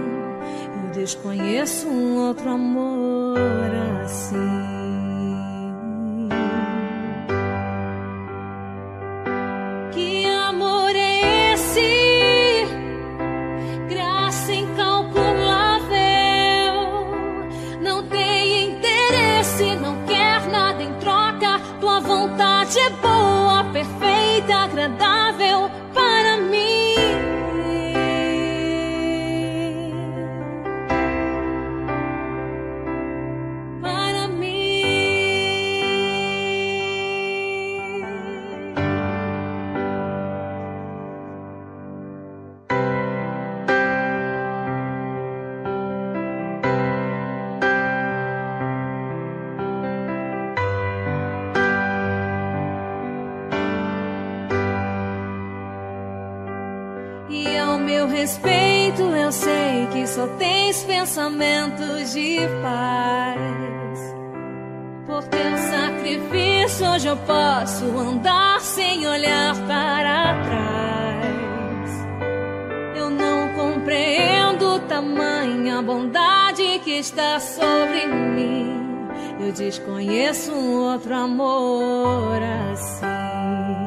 Eu 0.83 0.91
desconheço 0.91 1.87
um 1.87 2.17
outro 2.27 2.49
amor 2.49 3.37
assim. 4.03 4.76
É 22.79 22.89
boa, 22.89 23.63
perfeita, 23.65 24.55
agradável 24.55 25.16
tens 60.67 60.83
pensamentos 60.83 62.13
de 62.13 62.39
paz. 62.61 64.15
Por 65.05 65.23
teu 65.23 65.57
sacrifício, 65.57 66.91
hoje 66.91 67.07
eu 67.07 67.15
posso 67.17 67.85
andar 67.97 68.59
sem 68.59 69.07
olhar 69.07 69.55
para 69.65 70.43
trás. 70.43 71.91
Eu 72.97 73.09
não 73.09 73.53
compreendo 73.53 74.79
tamanha 74.89 75.81
bondade 75.81 76.79
que 76.83 76.99
está 76.99 77.39
sobre 77.39 78.05
mim. 78.05 78.75
Eu 79.39 79.53
desconheço 79.53 80.51
um 80.51 80.91
outro 80.91 81.15
amor 81.15 82.41
assim. 82.73 83.86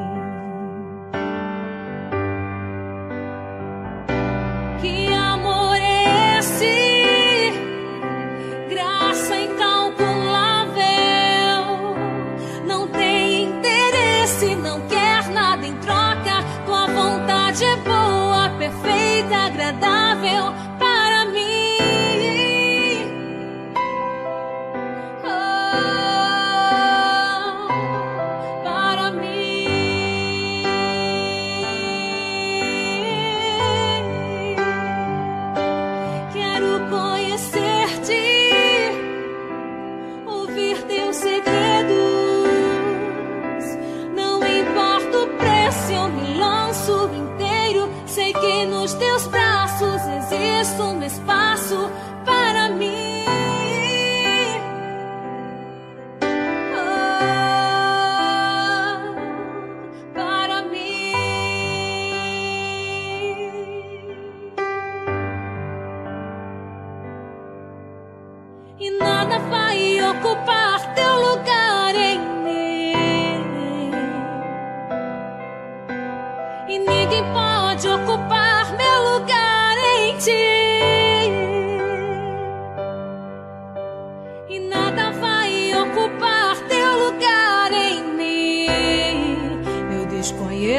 Perfeita, 19.31 20.10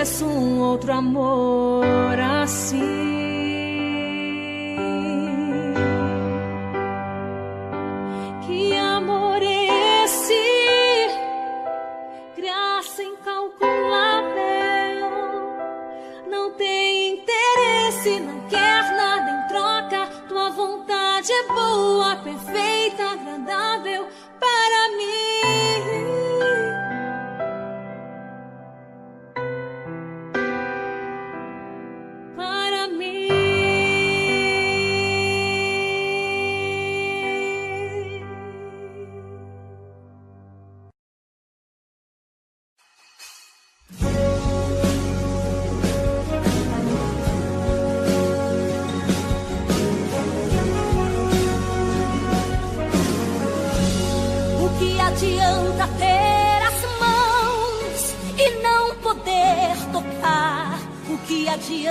conheço 0.03 0.27
um 0.27 0.61
outro 0.61 0.93
amor 0.93 2.19
assim. 2.19 2.81
Que 8.45 8.75
amor 8.75 9.41
é 9.41 10.05
esse? 10.05 10.43
Graça 12.37 13.03
incalculável. 13.03 14.33
Não 16.29 16.51
tem 16.55 17.15
interesse, 17.15 18.19
não 18.21 18.41
quer 18.49 18.97
nada 18.97 19.31
em 19.31 19.49
troca. 19.49 20.07
Tua 20.29 20.51
vontade 20.51 21.31
é 21.33 21.47
boa, 21.47 22.17
perfeita, 22.17 23.05
agradável 23.05 24.09
para 24.41 24.97
mim. 24.97 25.42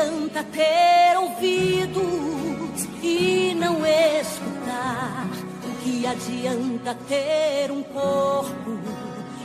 adianta 0.02 0.44
ter 0.46 1.18
ouvidos 1.18 2.88
e 3.04 3.56
não 3.60 3.86
escutar? 3.86 5.28
O 5.64 5.84
que 5.84 6.08
adianta 6.08 6.96
ter 7.08 7.72
um 7.72 7.84
corpo 7.84 8.80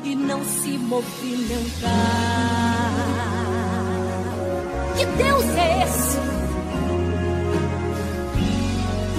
e 0.03 0.15
não 0.15 0.43
se 0.45 0.79
movimentar? 0.79 1.91
Que 4.97 5.05
Deus 5.05 5.45
é 5.57 5.83
esse? 5.85 6.19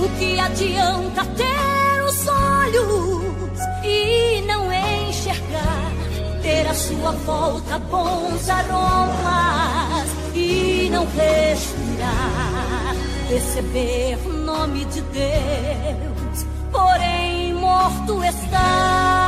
O 0.03 0.09
que 0.17 0.39
adianta 0.39 1.23
ter 1.25 2.03
os 2.03 2.27
olhos 2.27 3.59
e 3.83 4.41
não 4.47 4.71
enxergar? 4.73 5.91
Ter 6.41 6.67
a 6.67 6.73
sua 6.73 7.11
volta 7.11 7.77
bons 7.77 8.49
aromas 8.49 9.96
e 10.87 10.89
não 10.89 11.05
respirar, 11.05 12.95
receber 13.29 14.17
o 14.25 14.29
nome 14.29 14.85
de 14.85 15.01
Deus, 15.01 16.45
porém 16.71 17.53
morto 17.53 18.23
está. 18.23 19.26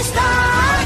está. 0.00 0.79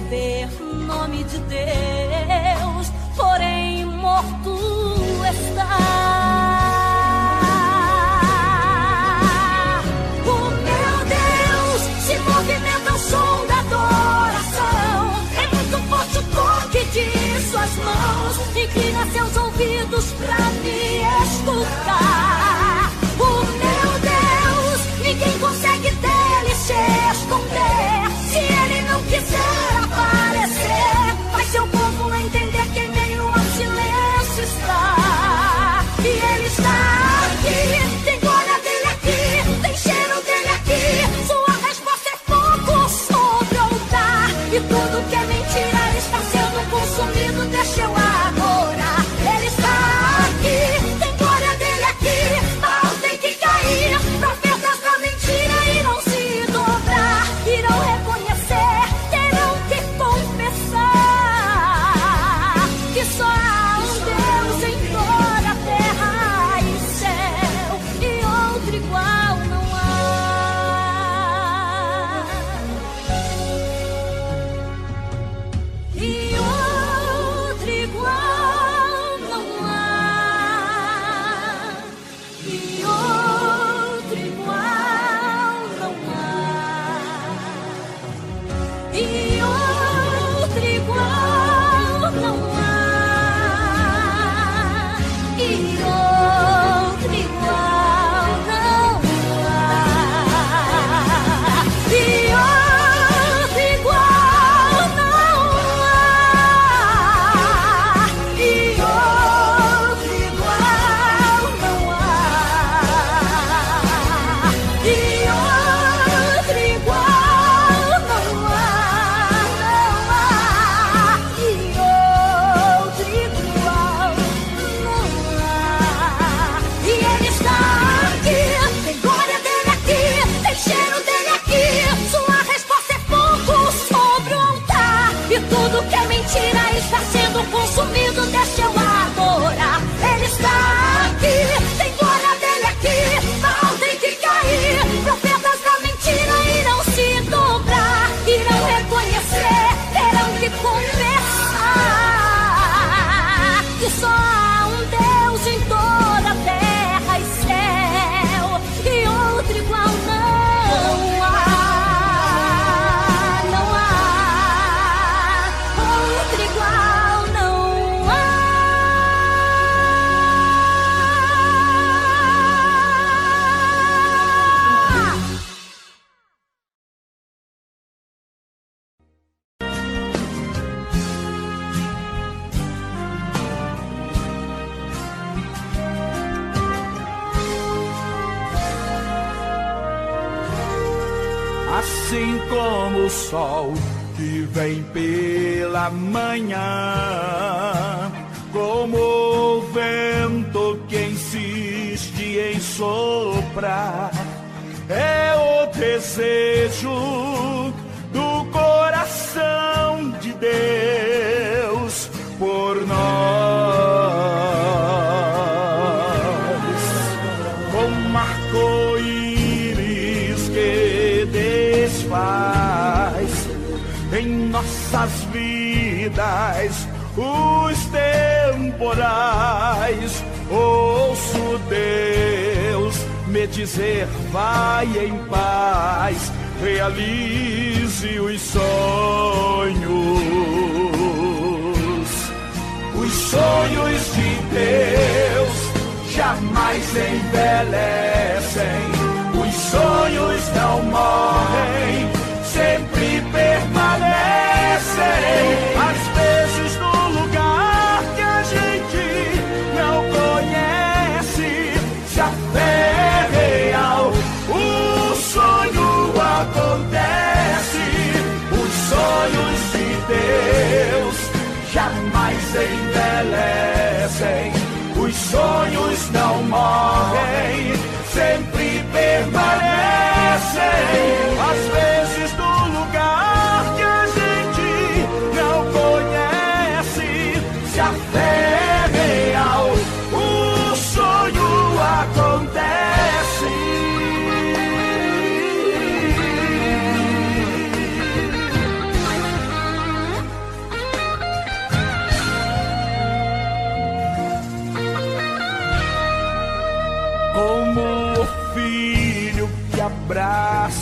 receber 0.00 0.48
nome 0.86 1.24
de 1.24 1.38
Deus, 1.38 2.92
porém 3.16 3.84
morto 3.84 4.58
está. 5.30 6.10
de 16.92 17.40
suas 17.50 17.76
mãos, 17.76 18.56
inclina 18.56 19.06
seus 19.12 19.36
ouvidos 19.36 20.06
pra 20.18 20.50
me 20.62 21.24
escutar. 21.24 22.19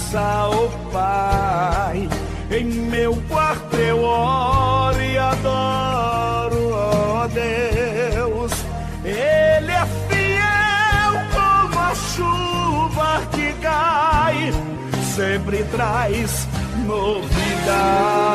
Abraça 0.08 0.48
o 0.48 0.68
pai. 0.90 2.08
Em 2.50 2.64
meu 2.64 3.14
quarto 3.28 3.76
eu 3.76 4.02
oro 4.02 5.02
e 5.02 5.18
adoro, 5.18 6.70
ó 6.72 7.28
Deus. 7.28 8.52
Ele 9.04 9.70
é 9.70 9.86
fiel 10.08 11.12
como 11.32 11.78
a 11.78 11.94
chuva 11.94 13.22
que 13.32 13.52
cai, 13.60 14.52
sempre 15.14 15.62
traz 15.64 16.48
novidades. 16.86 18.28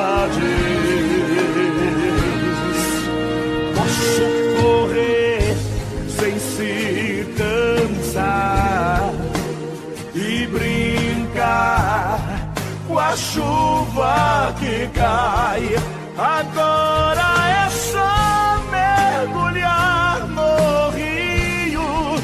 Com 12.94 13.00
a 13.00 13.16
chuva 13.18 14.54
que 14.60 14.88
cai. 14.94 15.76
Agora 16.16 17.28
é 17.50 17.70
só 17.72 18.62
mergulhar 18.70 20.28
no 20.28 20.92
rio, 20.92 22.16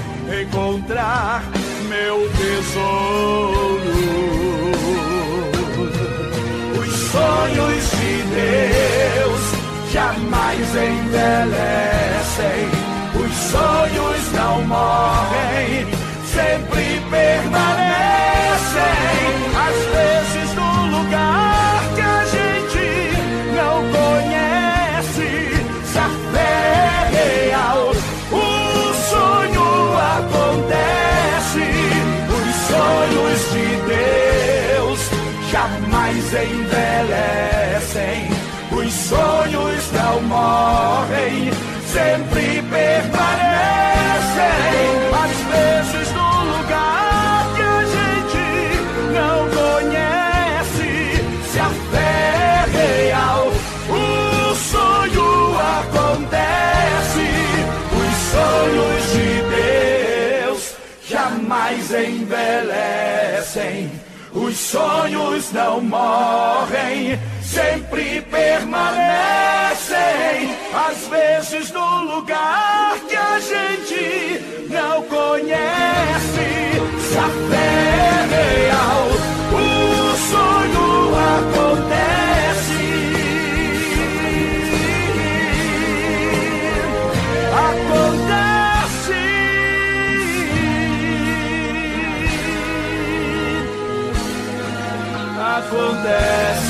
encontrar 0.41 1.44
meu 1.90 2.30
tesouro. 2.38 3.80
Os 6.80 6.90
sonhos 7.12 7.90
de 7.91 8.14
Deus 8.38 9.44
jamais 9.91 10.70
envelhecem. 10.76 12.60
Os 13.16 13.34
sonhos 13.52 14.32
não 14.34 14.62
morrem, 14.68 15.88
sempre 16.32 17.02
permanecem. 17.10 17.89
Envelhecem. 37.00 38.30
Os 38.72 38.94
sonhos 38.94 39.92
não 39.92 40.22
morrem, 40.24 41.52
sempre 41.88 42.62
permanecem. 42.62 43.10
Às 45.14 45.32
vezes 45.52 46.12
no 46.14 46.44
lugar 46.46 47.48
que 47.56 47.62
a 47.62 47.84
gente 47.86 48.46
não 49.14 49.50
conhece, 49.50 50.92
se 51.52 51.60
a 51.60 51.70
fé 51.92 52.66
é 52.74 53.08
real, 53.10 53.48
o 53.90 54.56
sonho 54.56 55.30
acontece. 55.80 57.30
Os 58.00 58.14
sonhos 58.32 59.04
de 59.14 59.30
Deus 60.46 60.62
jamais 61.08 61.92
envelhecem. 61.92 63.80
Os 64.34 64.58
sonhos 64.58 65.52
não 65.52 65.82
morrem, 65.82 67.20
sempre 67.42 68.22
permanecem. 68.22 69.00
Às 70.72 71.08
vezes 71.08 71.72
no 71.72 72.04
lugar 72.04 72.96
que 73.08 73.16
a 73.16 73.40
gente 73.40 74.68
não 74.70 75.02
conhece. 75.04 75.60
Se 77.10 77.18
a 77.18 77.30
fé 77.50 78.28
real, 78.30 79.08
o 79.52 80.16
sonho 80.30 81.16
acontece. 81.38 82.29
acontece. 95.60 96.69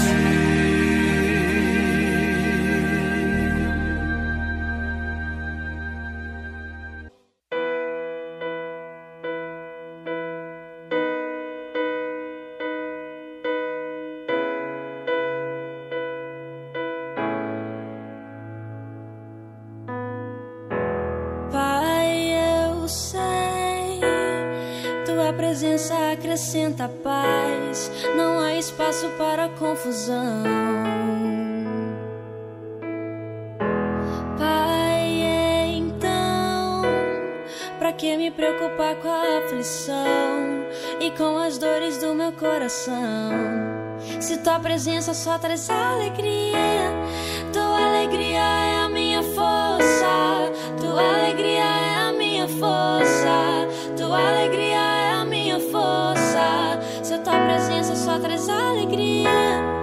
acrescenta 26.39 26.89
paz, 27.03 27.91
não 28.15 28.39
há 28.39 28.55
espaço 28.55 29.09
para 29.17 29.49
confusão. 29.49 30.43
Pai, 34.37 35.73
então, 35.75 36.81
para 37.77 37.91
que 37.91 38.15
me 38.15 38.31
preocupar 38.31 38.95
com 38.95 39.09
a 39.09 39.39
aflição 39.39 40.63
e 41.01 41.11
com 41.11 41.37
as 41.37 41.57
dores 41.57 41.97
do 41.97 42.15
meu 42.15 42.31
coração? 42.31 43.33
Se 44.21 44.37
tua 44.37 44.61
presença 44.61 45.13
só 45.13 45.37
traz 45.37 45.69
alegria, 45.69 46.57
tua 47.51 47.85
alegria 47.85 48.39
é 48.39 48.85
a 48.85 48.89
minha 48.89 49.21
força, 49.21 50.53
tua 50.79 51.01
alegria 51.01 51.59
é 51.59 51.95
a 51.95 52.13
minha 52.13 52.47
força, 52.47 53.67
tua 53.97 54.17
alegria 54.17 54.68
outras 58.19 58.49
alegrias. 58.49 59.78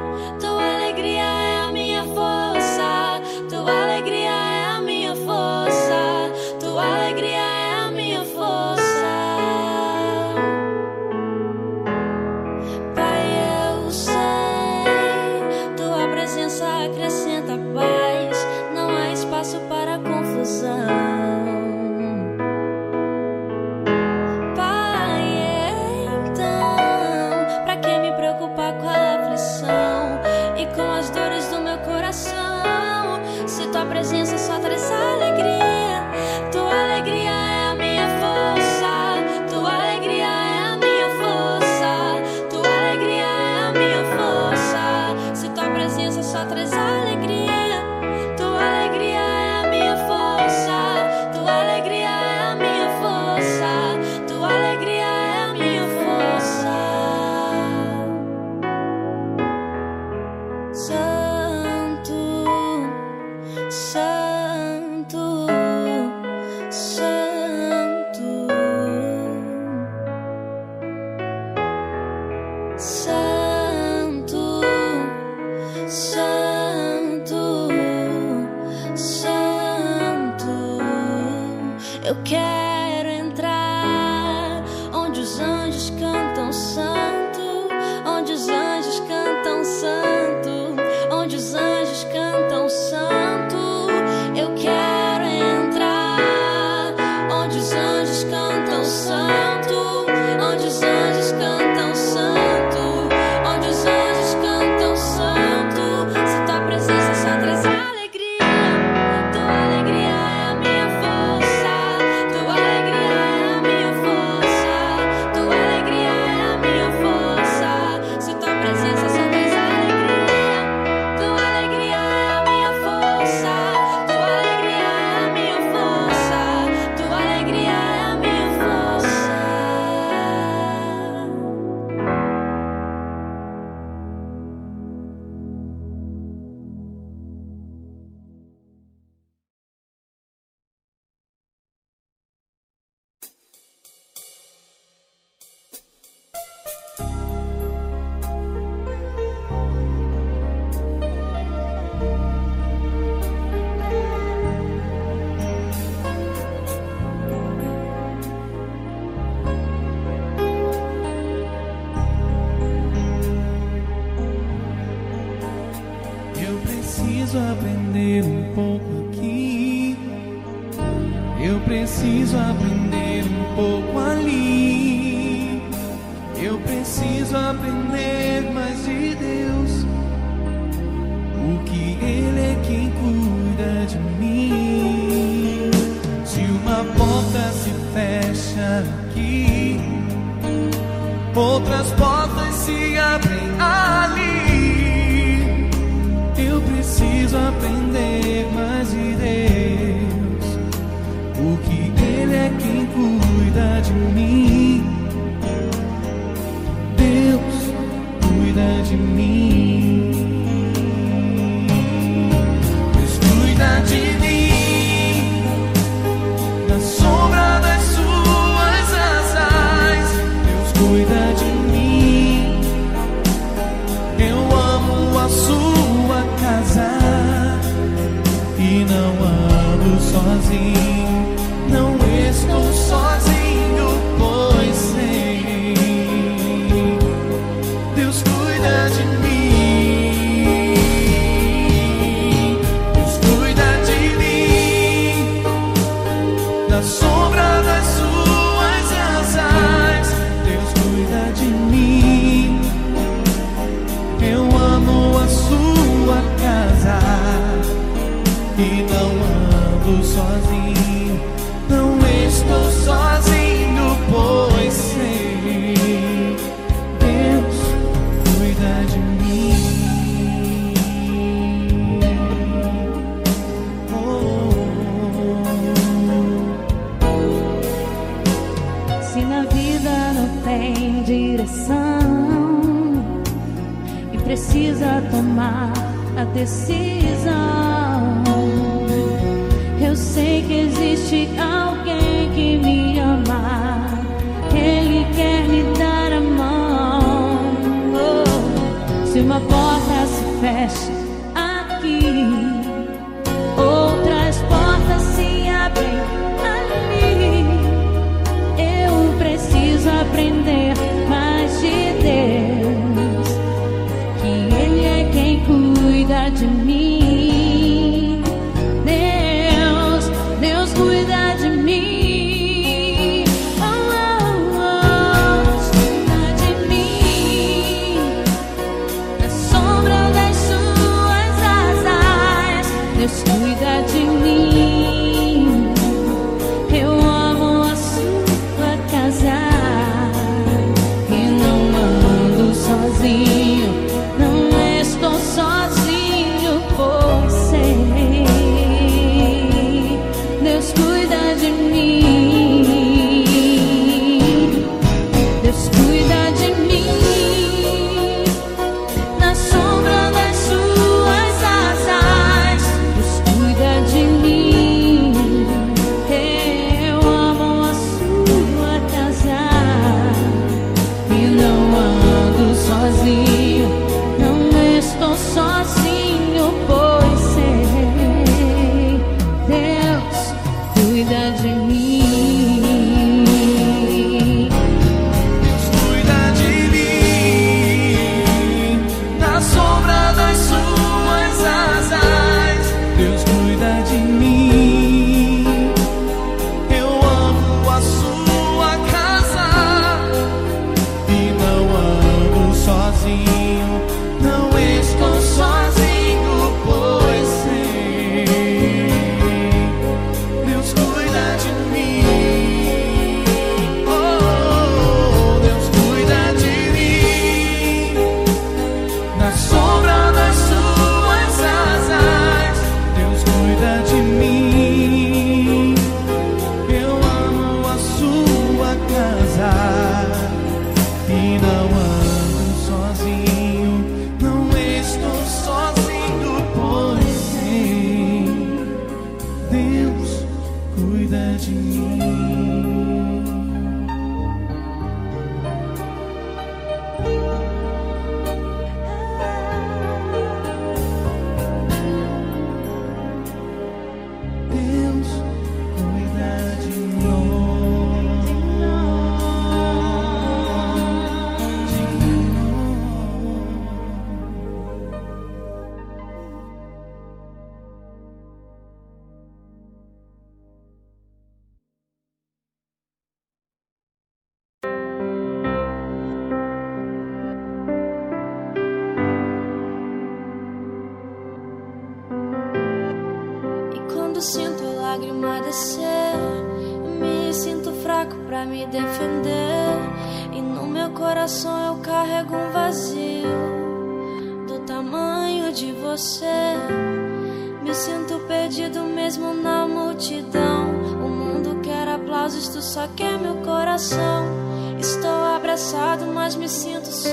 mais 506.16 506.34
me 506.34 506.48
sinto 506.48 506.86
só. 506.86 507.12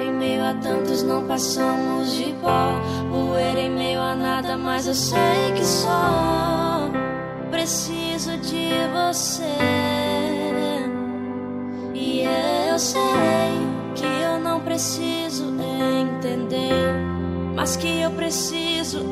Em 0.00 0.10
meio 0.12 0.42
a 0.42 0.54
tantos 0.54 1.02
não 1.02 1.26
passamos 1.26 2.14
de 2.14 2.32
pó. 2.40 2.72
Poeira 3.10 3.60
em 3.60 3.70
meio 3.70 4.00
a 4.00 4.14
nada, 4.14 4.56
mas 4.56 4.86
eu 4.86 4.94
sei 4.94 5.52
que 5.54 5.64
só 5.64 6.90
preciso 7.50 8.38
de 8.38 8.70
você. 8.96 9.58
E 11.94 12.24
eu 12.70 12.78
sei 12.78 13.00
que 13.94 14.06
eu 14.06 14.40
não 14.40 14.60
preciso 14.60 15.44
entender 16.00 16.87
mas 17.68 17.76
que 17.76 18.00
eu 18.00 18.10
preciso 18.12 19.04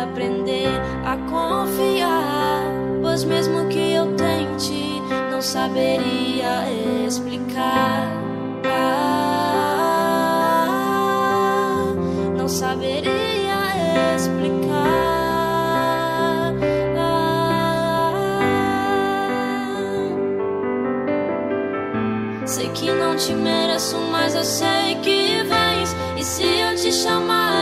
aprender 0.00 0.70
a 1.04 1.16
confiar. 1.28 2.62
Pois 3.02 3.24
mesmo 3.24 3.66
que 3.66 3.94
eu 3.94 4.14
tente, 4.14 5.02
não 5.32 5.42
saberia 5.42 6.70
explicar. 7.04 8.08
Não 12.38 12.46
saberia 12.46 14.14
explicar. 14.14 14.54
Sei 22.44 22.68
que 22.68 22.88
não 22.92 23.16
te 23.16 23.32
mereço, 23.32 23.98
mas 24.12 24.36
eu 24.36 24.44
sei 24.44 24.94
que 25.02 25.42
vens. 25.42 25.96
E 26.16 26.22
se 26.22 26.44
eu 26.44 26.76
te 26.76 26.92
chamar? 26.92 27.55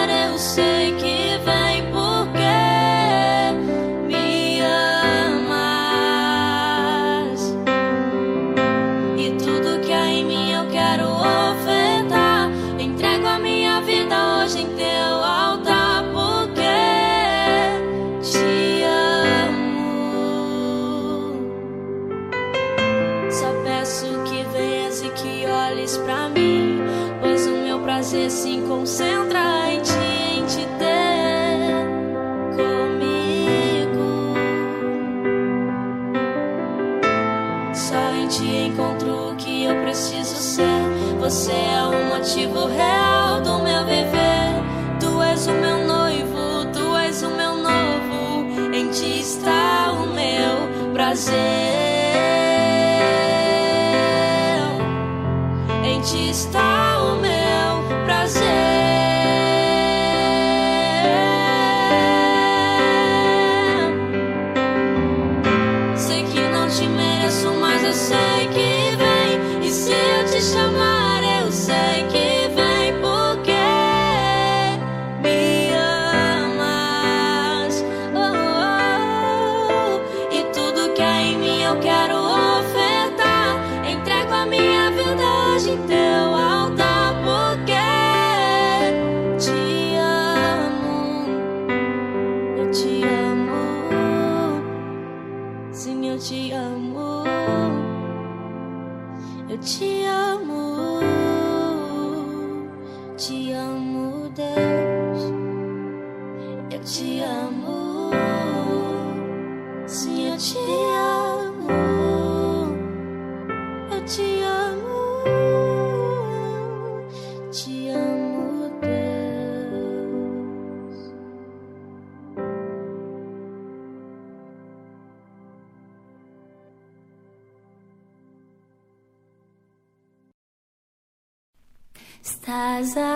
Meu 51.31 51.64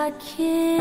Estás 0.09 0.15
aqui, 0.15 0.78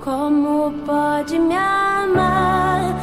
Como 0.00 0.72
pode 0.84 1.38
me 1.38 1.54
amar 1.56 2.96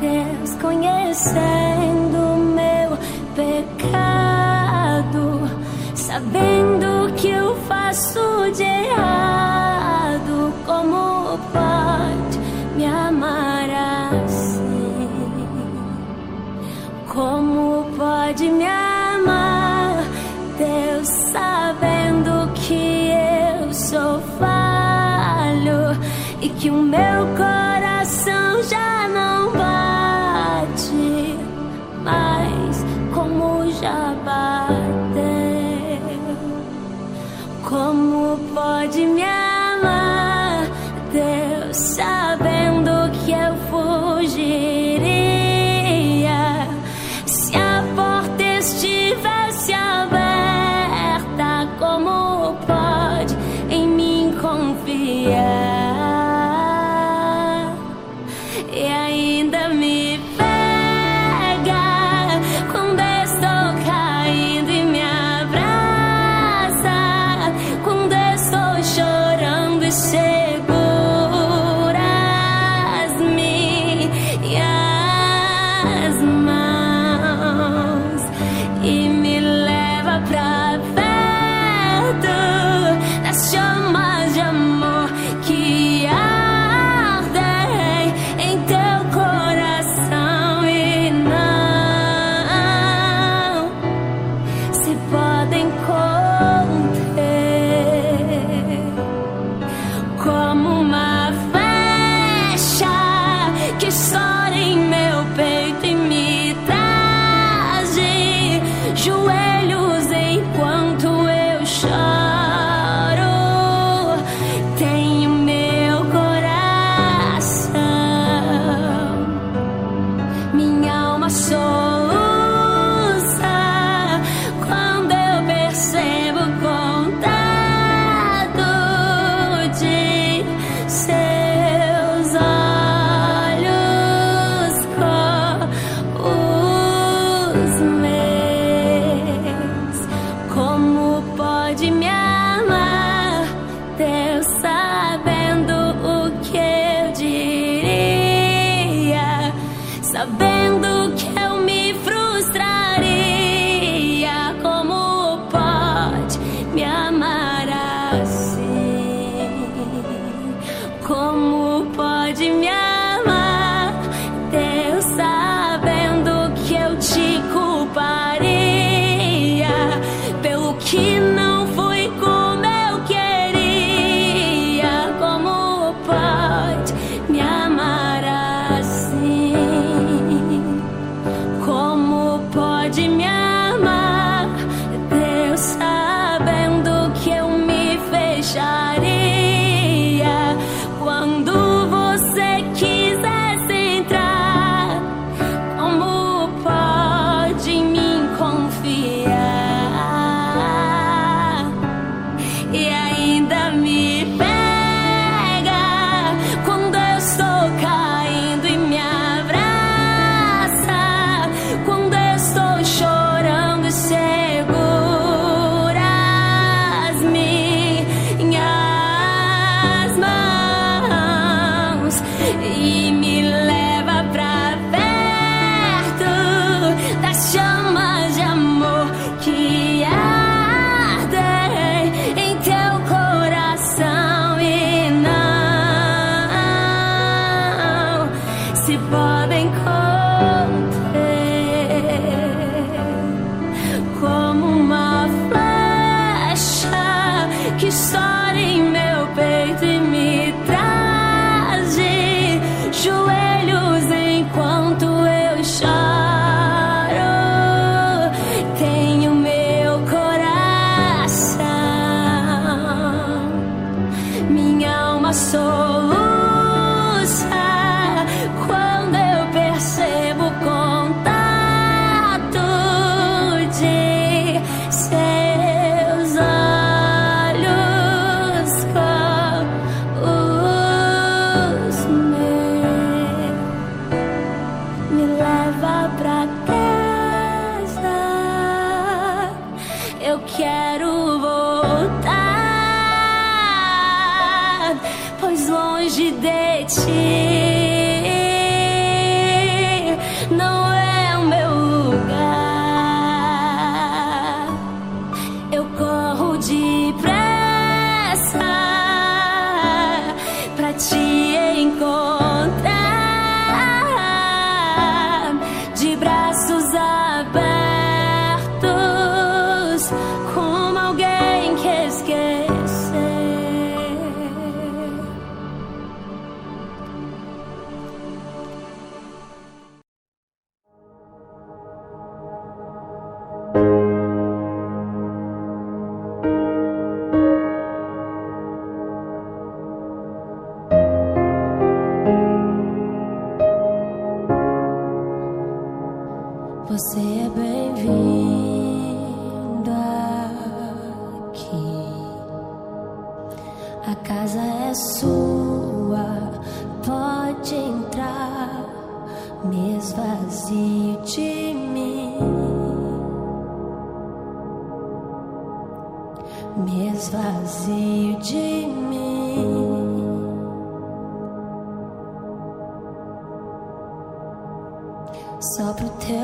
desconhecendo 0.00 2.36
meu 2.54 2.96
pecado, 3.34 5.42
sabendo 5.94 7.12
que 7.16 7.28
eu 7.28 7.54
faço 7.66 8.50
de 8.54 8.62
errado? 8.62 9.29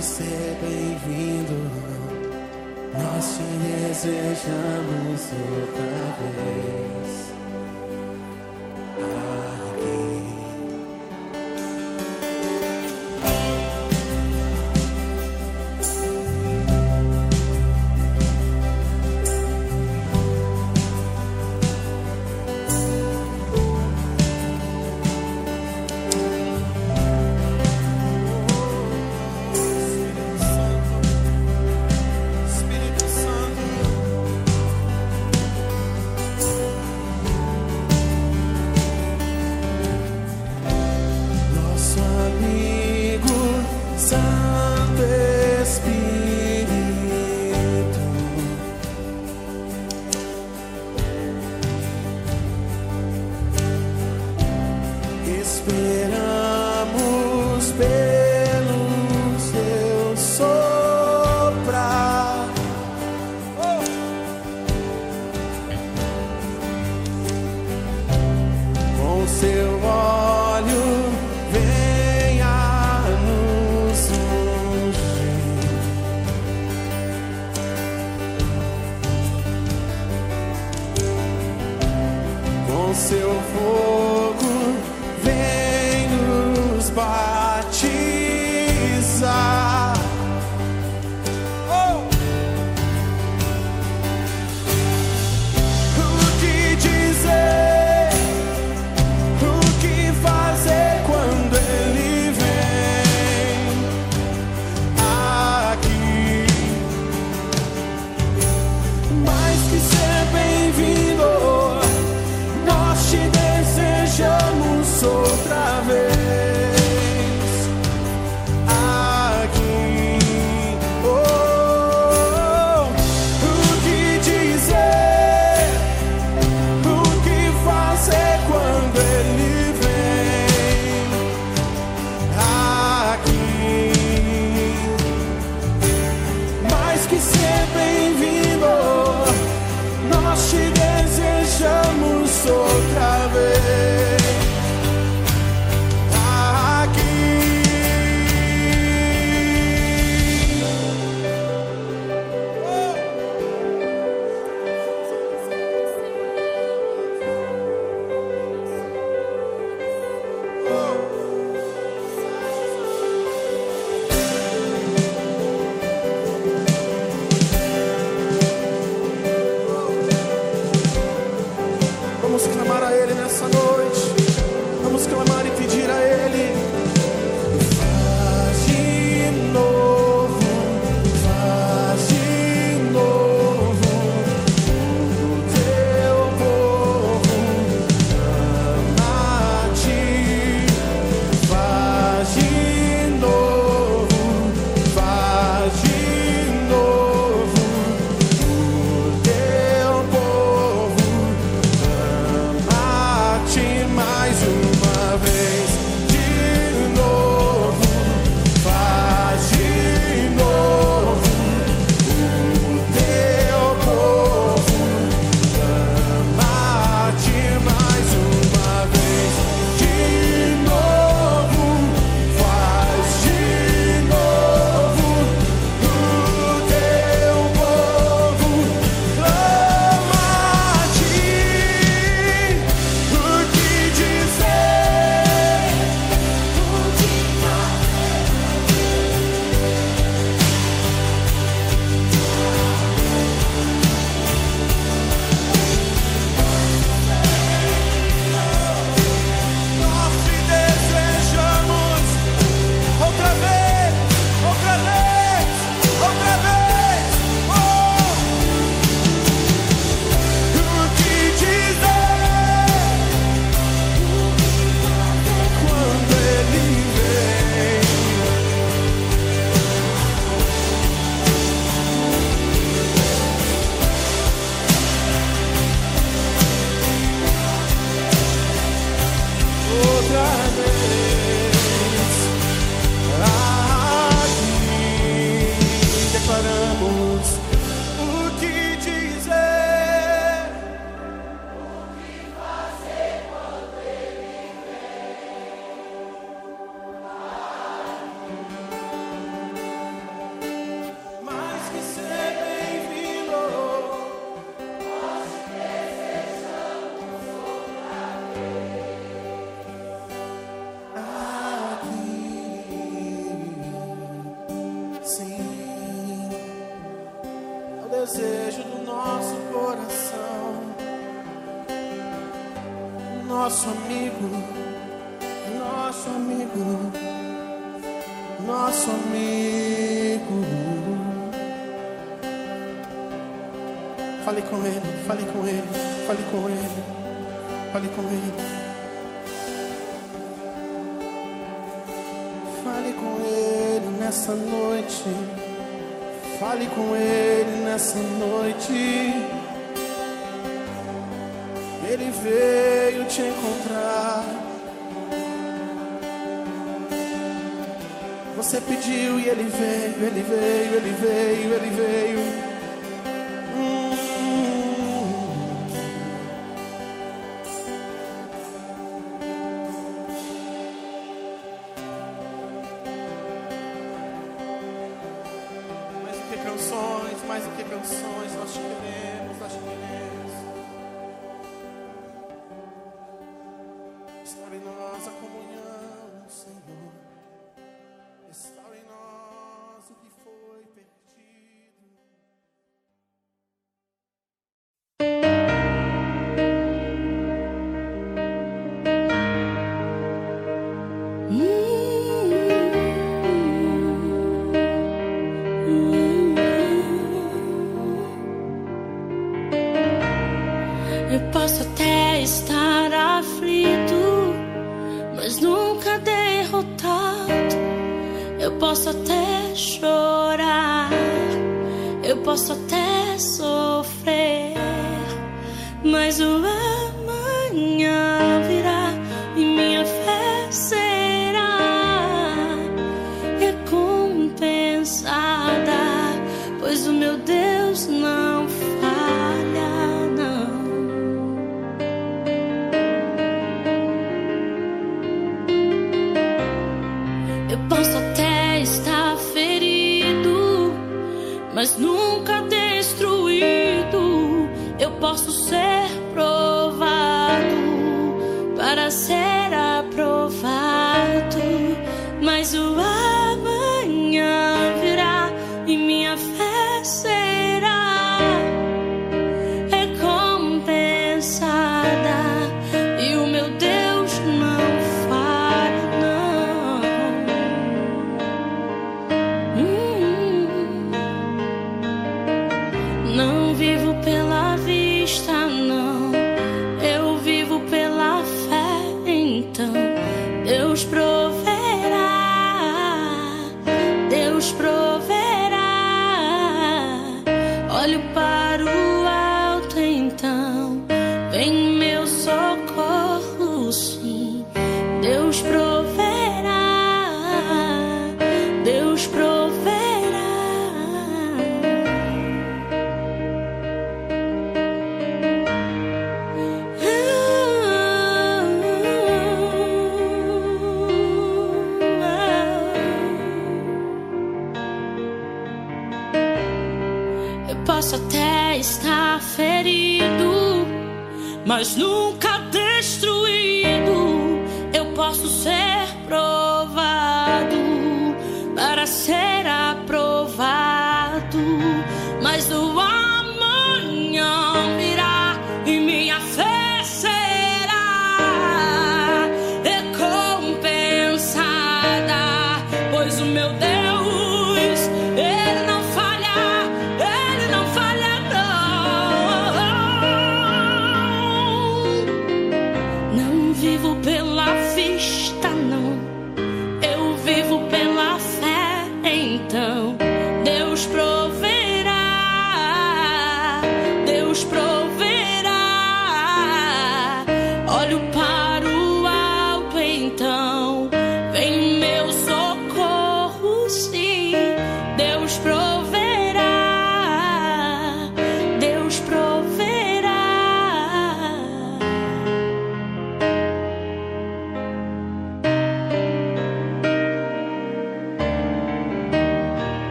que 0.00 0.06
ser 0.06 0.56
bem-vindo, 0.62 1.58
nós 2.94 3.36
te 3.36 3.42
desejamos 3.66 4.79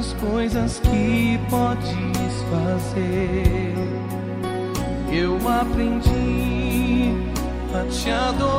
As 0.00 0.14
coisas 0.14 0.80
que 0.80 1.38
podes 1.50 2.42
fazer. 2.48 3.74
Eu 5.12 5.36
aprendi 5.46 7.12
a 7.74 7.84
te 7.84 8.10
adorar. 8.10 8.49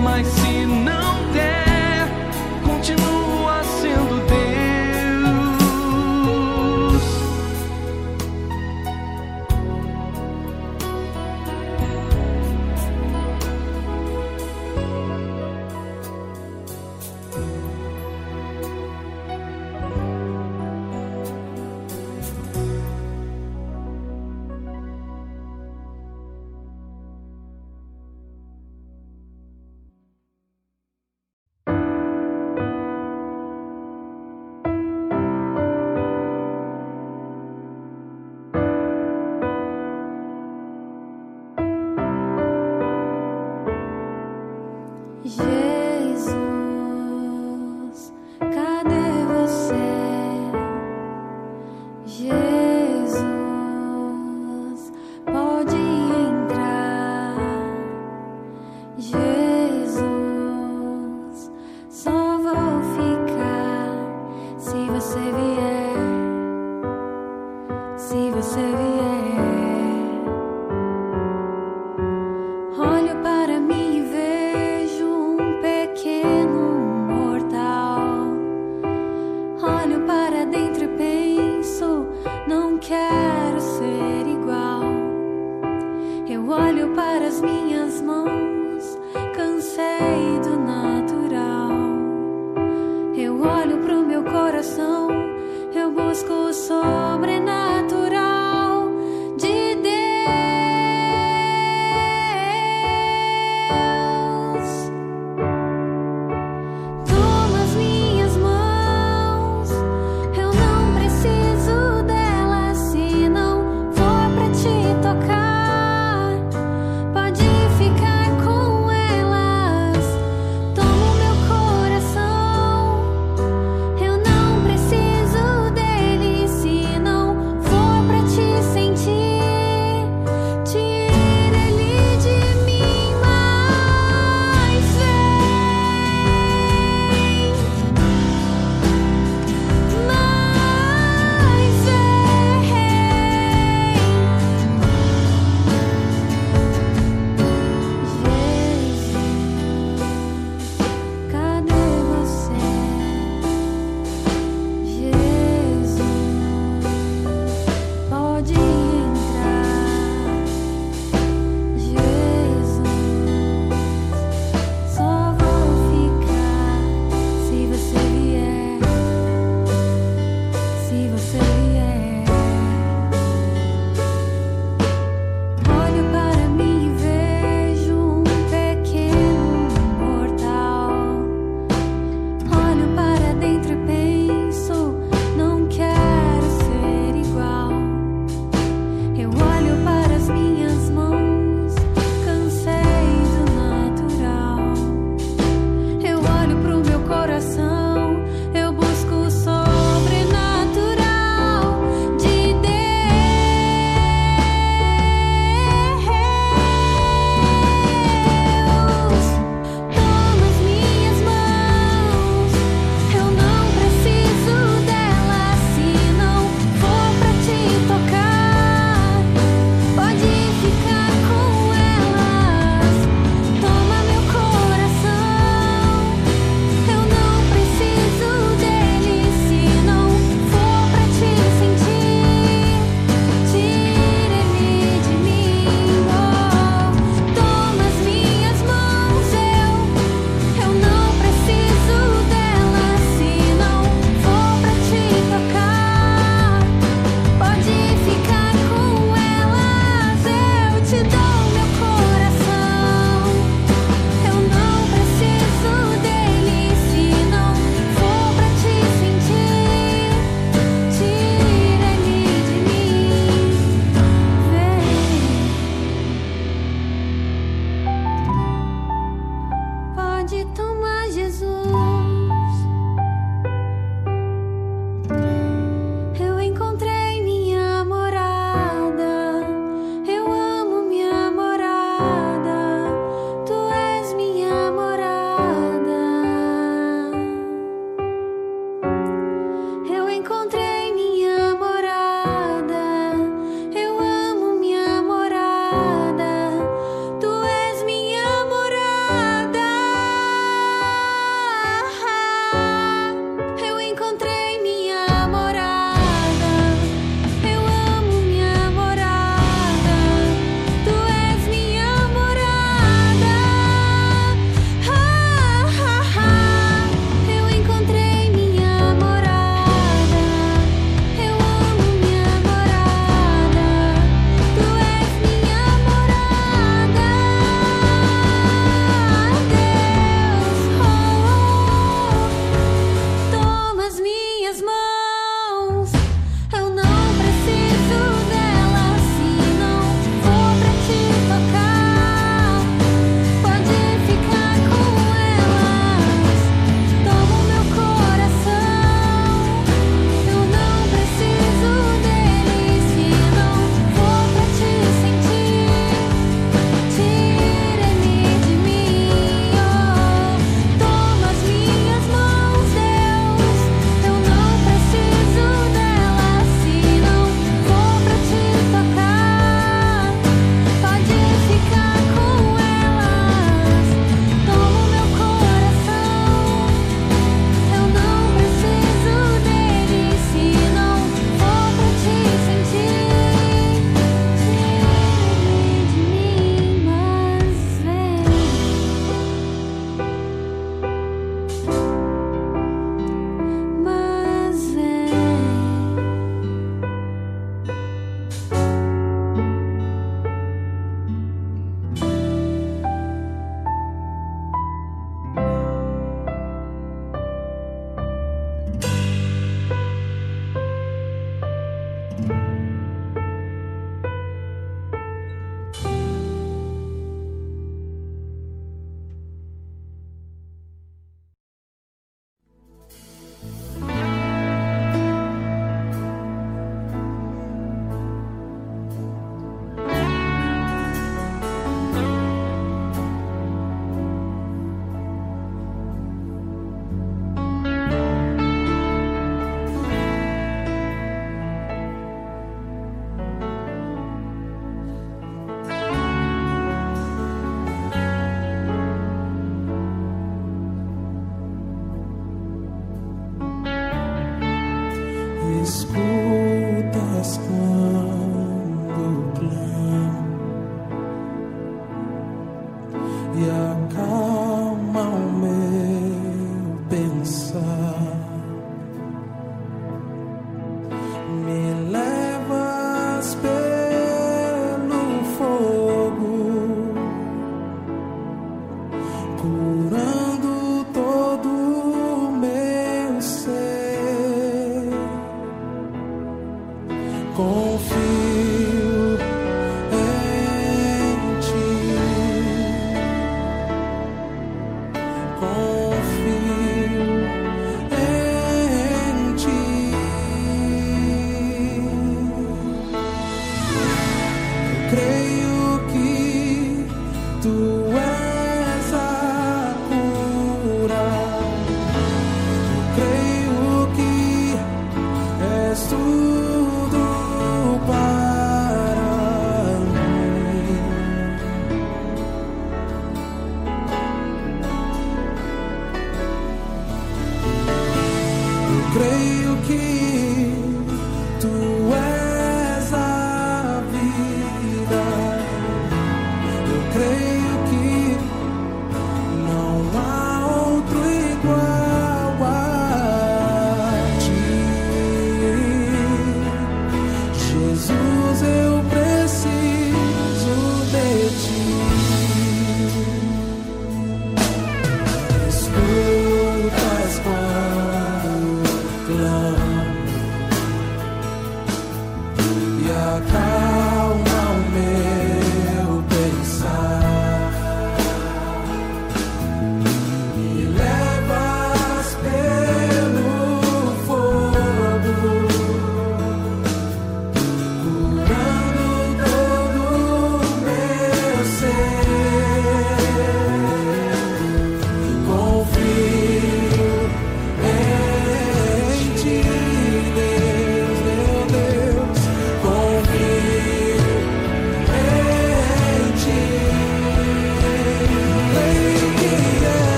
mas 0.00 0.26
se 0.26 0.66
não 0.66 1.30
der. 1.32 1.69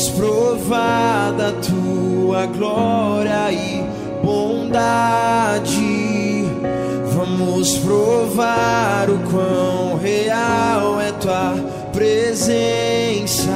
temos 0.00 0.08
provado 0.10 1.42
a 1.42 1.52
tua 1.52 2.46
glória 2.46 3.52
e 3.52 3.84
bondade. 4.24 5.70
Vamos 7.14 7.76
provar 7.78 9.10
o 9.10 9.18
quão 9.30 9.98
real 9.98 11.00
é 11.00 11.12
tua 11.12 11.54
presença. 11.92 13.50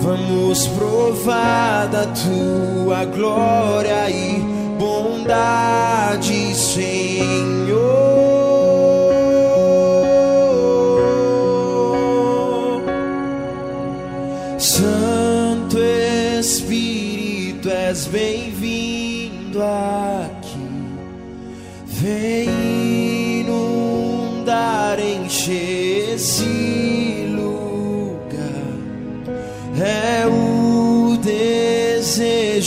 Vamos 0.00 0.68
provar 0.68 1.88
da 1.88 2.06
tua 2.06 3.04
glória 3.04 4.08
e 4.10 4.38
bondade, 4.78 6.54
Senhor. 6.54 7.67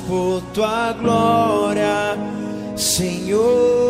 por 0.08 0.40
tua 0.54 0.92
glória, 0.92 2.16
Senhor. 2.76 3.81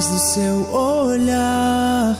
mais 0.00 0.08
do 0.08 0.18
seu 0.18 0.66
olhar. 0.72 2.16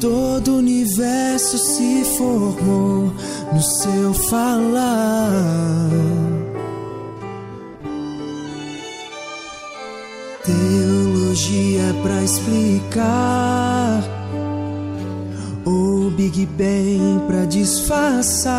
Todo 0.00 0.52
o 0.52 0.58
universo 0.58 1.58
se 1.58 2.02
formou 2.16 3.12
no 3.52 3.62
seu 3.62 4.14
falar. 4.14 5.30
Teologia 10.44 11.94
pra 12.02 12.22
explicar, 12.22 14.02
ou 15.66 16.10
Big 16.10 16.46
Bang 16.46 17.20
pra 17.26 17.44
disfarçar. 17.44 18.54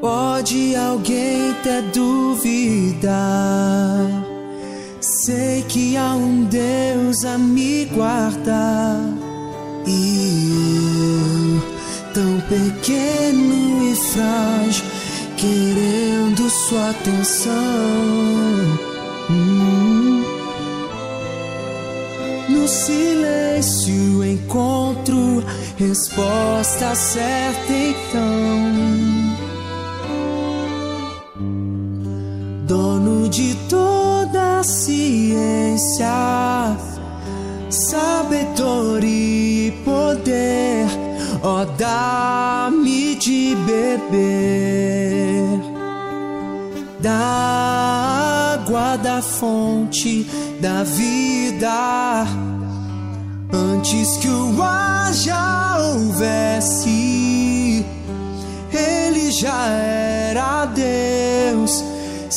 Pode 0.00 0.76
alguém 0.76 1.50
até 1.50 1.82
duvidar? 1.92 3.12
Sei 5.24 5.62
que 5.68 5.96
há 5.96 6.16
um 6.16 6.46
Deus 6.46 7.24
a 7.24 7.38
me 7.38 7.84
guardar 7.84 8.98
e 9.86 10.50
eu, 10.98 12.12
tão 12.12 12.40
pequeno 12.48 13.92
e 13.92 13.94
frágil, 13.94 14.84
querendo 15.36 16.50
sua 16.50 16.90
atenção. 16.90 17.52
Hum. 19.30 20.24
No 22.48 22.66
silêncio 22.66 24.24
encontro 24.24 25.44
resposta 25.76 26.96
certa 26.96 27.72
então. 27.72 29.01
dono 32.72 33.28
de 33.28 33.54
toda 33.68 34.60
a 34.60 34.62
ciência, 34.62 36.06
sabedoria 37.68 39.68
e 39.68 39.72
poder, 39.84 40.86
ó, 41.42 41.66
dá-me 41.76 43.14
de 43.16 43.54
beber 43.66 45.60
da 46.98 48.56
água 48.56 48.96
da 48.96 49.20
fonte 49.20 50.26
da 50.58 50.82
vida. 50.82 52.26
Antes 53.52 54.16
que 54.16 54.28
o 54.28 54.62
ar 54.62 55.12
já 55.12 55.76
houvesse, 55.78 57.84
ele 58.72 59.30
já 59.30 59.66
era 59.66 60.64
Deus 60.64 61.91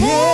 yeah. 0.00 0.31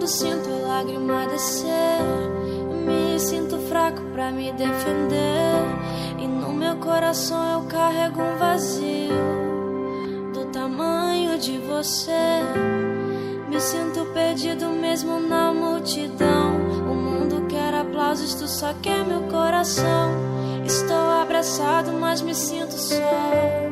Quando 0.00 0.08
sinto 0.08 0.48
a 0.48 0.66
lágrima 0.66 1.26
descer, 1.26 2.00
me 2.86 3.20
sinto 3.20 3.58
fraco 3.68 4.00
pra 4.14 4.32
me 4.32 4.50
defender. 4.52 5.60
E 6.18 6.26
no 6.26 6.54
meu 6.54 6.76
coração 6.76 7.60
eu 7.60 7.68
carrego 7.68 8.18
um 8.22 8.38
vazio 8.38 9.12
do 10.32 10.46
tamanho 10.46 11.38
de 11.38 11.58
você. 11.58 12.40
Me 13.50 13.60
sinto 13.60 14.06
perdido 14.14 14.70
mesmo 14.70 15.20
na 15.20 15.52
multidão. 15.52 16.56
O 16.90 16.94
mundo 16.94 17.46
quer 17.46 17.74
aplausos, 17.74 18.34
tu 18.34 18.48
só 18.48 18.72
quer 18.80 19.04
meu 19.04 19.24
coração. 19.24 20.12
Estou 20.64 21.10
abraçado, 21.10 21.92
mas 21.92 22.22
me 22.22 22.34
sinto 22.34 22.72
só. 22.72 23.69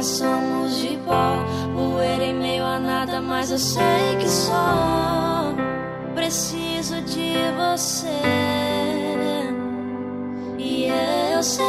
Passamos 0.00 0.78
de 0.80 0.96
pó. 1.04 1.36
Poeira 1.74 2.24
em 2.24 2.34
meio 2.34 2.64
a 2.64 2.78
nada, 2.78 3.20
mas 3.20 3.50
eu 3.50 3.58
sei 3.58 4.16
que 4.18 4.28
só 4.30 5.52
preciso 6.14 7.02
de 7.02 7.34
você. 7.54 8.22
E 10.56 10.86
eu 11.34 11.42
sei 11.42 11.66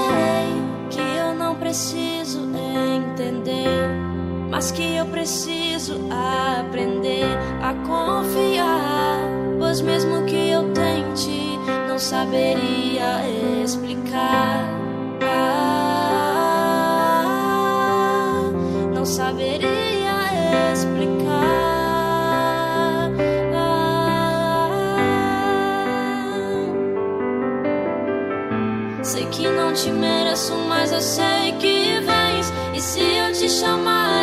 que 0.90 1.02
eu 1.02 1.36
não 1.36 1.56
preciso 1.56 2.50
entender, 2.96 3.90
mas 4.50 4.72
que 4.72 4.96
eu 4.96 5.06
preciso 5.08 6.00
aprender 6.58 7.38
a 7.62 7.74
confiar. 7.86 9.20
Pois 9.60 9.82
mesmo 9.82 10.24
que 10.24 10.52
eu 10.52 10.72
tente, 10.72 11.60
não 11.86 12.00
saberia 12.00 13.28
explicar. 13.62 14.66
Ah, 15.22 15.81
saberia 19.12 20.72
explicar. 20.72 21.12
Sei 29.04 29.26
que 29.26 29.50
não 29.50 29.74
te 29.74 29.92
mereço, 29.92 30.56
mas 30.70 30.94
eu 30.94 31.02
sei 31.02 31.52
que 31.60 32.00
vens. 32.00 32.54
E 32.74 32.80
se 32.80 33.02
eu 33.02 33.34
te 33.34 33.50
chamar, 33.50 34.21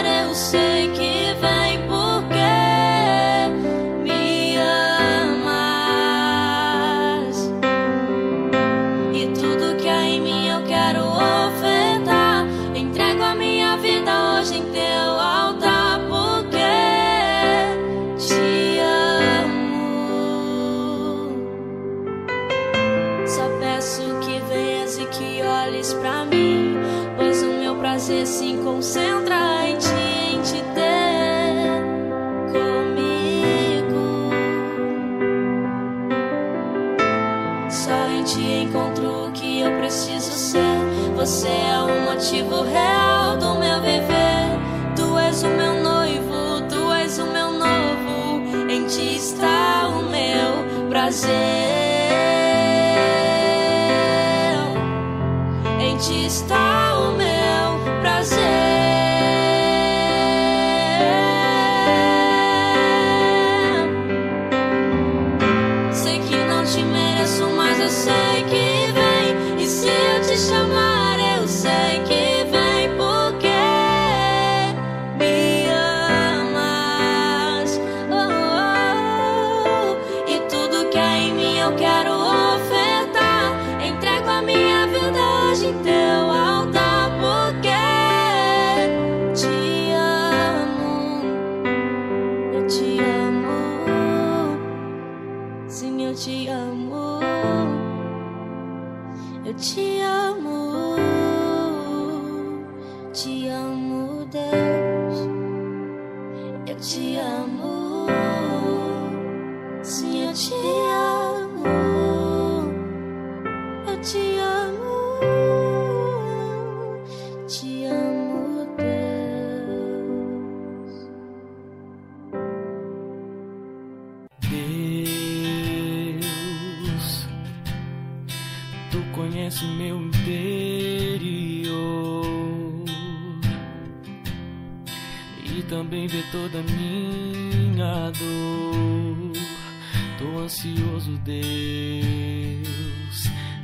Ansioso, 140.58 141.16
Deus, 141.18 141.38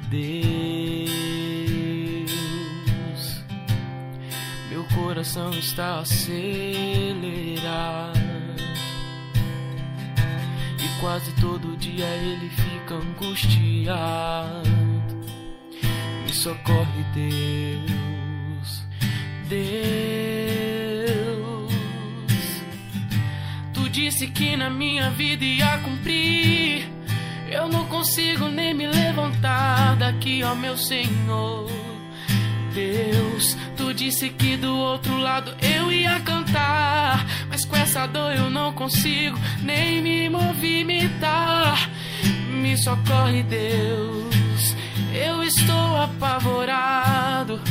Deus, 0.09 0.65
meu 4.71 4.85
coração 4.95 5.51
está 5.51 5.99
acelerado. 5.99 6.55
E 10.79 11.01
quase 11.01 11.33
todo 11.41 11.77
dia 11.79 12.07
ele 12.07 12.49
fica 12.49 12.95
angustiado. 12.95 14.71
Me 16.25 16.33
socorre, 16.33 17.03
Deus, 17.13 18.85
Deus. 19.49 20.44
Disse 23.95 24.27
que 24.27 24.57
na 24.57 24.69
minha 24.69 25.09
vida 25.11 25.45
ia 25.45 25.79
cumprir. 25.79 26.85
Eu 27.49 27.69
não 27.69 27.87
consigo 27.87 28.49
nem 28.49 28.75
me 28.75 28.89
levantar 28.89 29.95
daqui, 29.95 30.43
ó 30.43 30.53
meu 30.57 30.77
Senhor. 30.77 31.71
Deus, 32.75 33.57
tu 33.77 33.95
disse 33.95 34.31
que 34.31 34.57
do 34.57 34.77
outro 34.77 35.17
lado 35.17 35.55
eu 35.63 35.93
ia 35.93 36.19
cantar, 36.21 37.25
mas 37.49 37.65
com 37.65 37.77
essa 37.77 38.05
dor 38.09 38.35
eu 38.35 38.51
não 38.51 38.73
consigo 38.73 39.39
nem 39.63 40.03
me 40.03 40.29
movimentar. 40.29 41.89
Me 42.51 42.77
socorre, 42.77 43.45
Deus, 43.45 44.75
eu 45.15 45.41
estou 45.45 46.03
apavorado. 46.03 47.63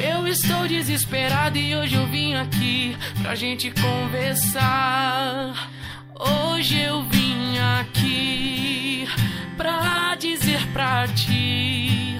Eu 0.00 0.28
estou 0.28 0.68
desesperado 0.68 1.58
e 1.58 1.74
hoje 1.74 1.96
eu 1.96 2.06
vim 2.06 2.34
aqui 2.34 2.96
pra 3.20 3.34
gente 3.34 3.72
conversar. 3.72 5.70
Hoje 6.14 6.78
eu 6.80 7.02
vim 7.02 7.58
aqui 7.80 9.08
pra 9.56 10.14
dizer 10.14 10.64
pra 10.72 11.08
ti: 11.08 12.16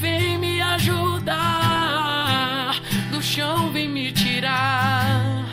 vem 0.00 0.36
me 0.36 0.60
ajudar, 0.60 1.30
do 3.12 3.22
chão 3.22 3.70
vem 3.70 3.88
me 3.88 4.10
tirar. 4.10 5.44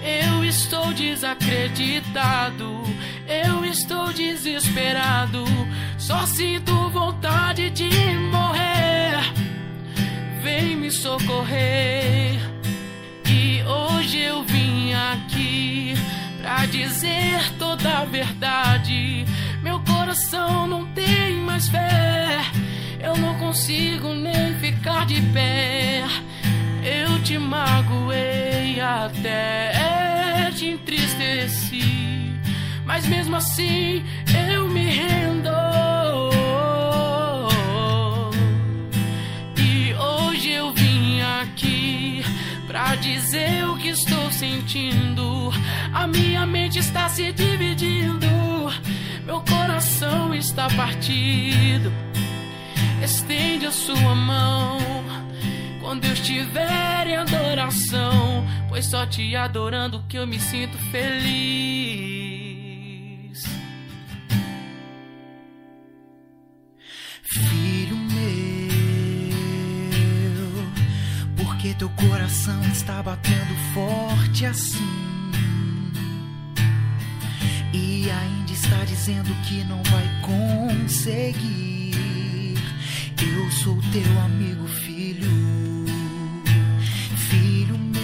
Eu 0.00 0.44
estou 0.44 0.92
desacreditado, 0.92 2.80
eu 3.26 3.64
estou 3.64 4.12
desesperado, 4.12 5.42
só 5.98 6.24
sinto 6.26 6.90
vontade 6.90 7.70
de 7.70 7.90
morrer. 8.30 9.51
Vem 10.42 10.76
me 10.76 10.90
socorrer. 10.90 12.38
E 13.28 13.62
hoje 13.62 14.18
eu 14.20 14.42
vim 14.44 14.92
aqui 14.92 15.94
pra 16.40 16.66
dizer 16.66 17.40
toda 17.58 17.98
a 17.98 18.04
verdade. 18.04 19.24
Meu 19.62 19.80
coração 19.80 20.66
não 20.66 20.86
tem 20.92 21.36
mais 21.36 21.68
fé. 21.68 22.40
Eu 23.00 23.16
não 23.16 23.38
consigo 23.38 24.14
nem 24.14 24.54
ficar 24.54 25.06
de 25.06 25.20
pé. 25.32 26.04
Eu 26.82 27.22
te 27.22 27.38
magoei 27.38 28.80
até 28.80 29.92
te 30.62 30.66
entristeci. 30.68 31.82
Mas 32.84 33.06
mesmo 33.06 33.34
assim 33.36 34.04
eu 34.48 34.68
me 34.68 34.84
rendo. 34.84 35.91
Pra 42.82 42.96
dizer 42.96 43.64
o 43.68 43.76
que 43.76 43.90
estou 43.90 44.30
sentindo. 44.32 45.52
A 45.94 46.06
minha 46.08 46.44
mente 46.44 46.80
está 46.80 47.08
se 47.08 47.32
dividindo. 47.32 48.26
Meu 49.24 49.40
coração 49.42 50.34
está 50.34 50.68
partido. 50.70 51.92
Estende 53.02 53.66
a 53.66 53.70
sua 53.70 54.14
mão 54.14 54.78
quando 55.80 56.04
eu 56.06 56.12
estiver 56.12 57.06
em 57.06 57.16
adoração, 57.16 58.44
pois 58.68 58.86
só 58.86 59.06
te 59.06 59.36
adorando 59.36 60.04
que 60.08 60.18
eu 60.18 60.26
me 60.26 60.40
sinto 60.40 60.76
feliz. 60.90 62.22
Filho 67.22 67.96
meu, 67.96 68.51
teu 71.82 71.90
coração 72.08 72.62
está 72.72 73.02
batendo 73.02 73.56
forte 73.74 74.46
assim? 74.46 74.78
E 77.72 78.08
ainda 78.08 78.52
está 78.52 78.84
dizendo 78.84 79.34
que 79.42 79.64
não 79.64 79.82
vai 79.82 80.08
conseguir. 80.20 81.92
Eu 83.20 83.50
sou 83.50 83.76
teu 83.90 84.20
amigo, 84.20 84.64
filho. 84.68 85.28
Filho 87.16 87.76
meu. 87.76 88.02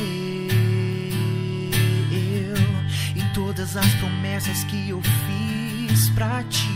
E 3.14 3.22
todas 3.32 3.76
as 3.76 3.94
promessas 3.94 4.64
que 4.64 4.88
eu 4.88 5.00
fiz 5.00 6.10
pra 6.10 6.42
ti. 6.42 6.66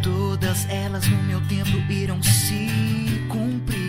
Todas 0.00 0.64
elas 0.70 1.08
no 1.08 1.20
meu 1.24 1.40
tempo 1.48 1.76
irão 1.90 2.22
se 2.22 2.68
cumprir. 3.28 3.87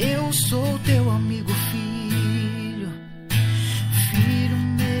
Eu 0.00 0.32
sou 0.32 0.78
teu 0.84 1.10
amigo, 1.10 1.52
filho. 1.72 2.88
Filho 4.12 4.56
meu. 4.78 4.92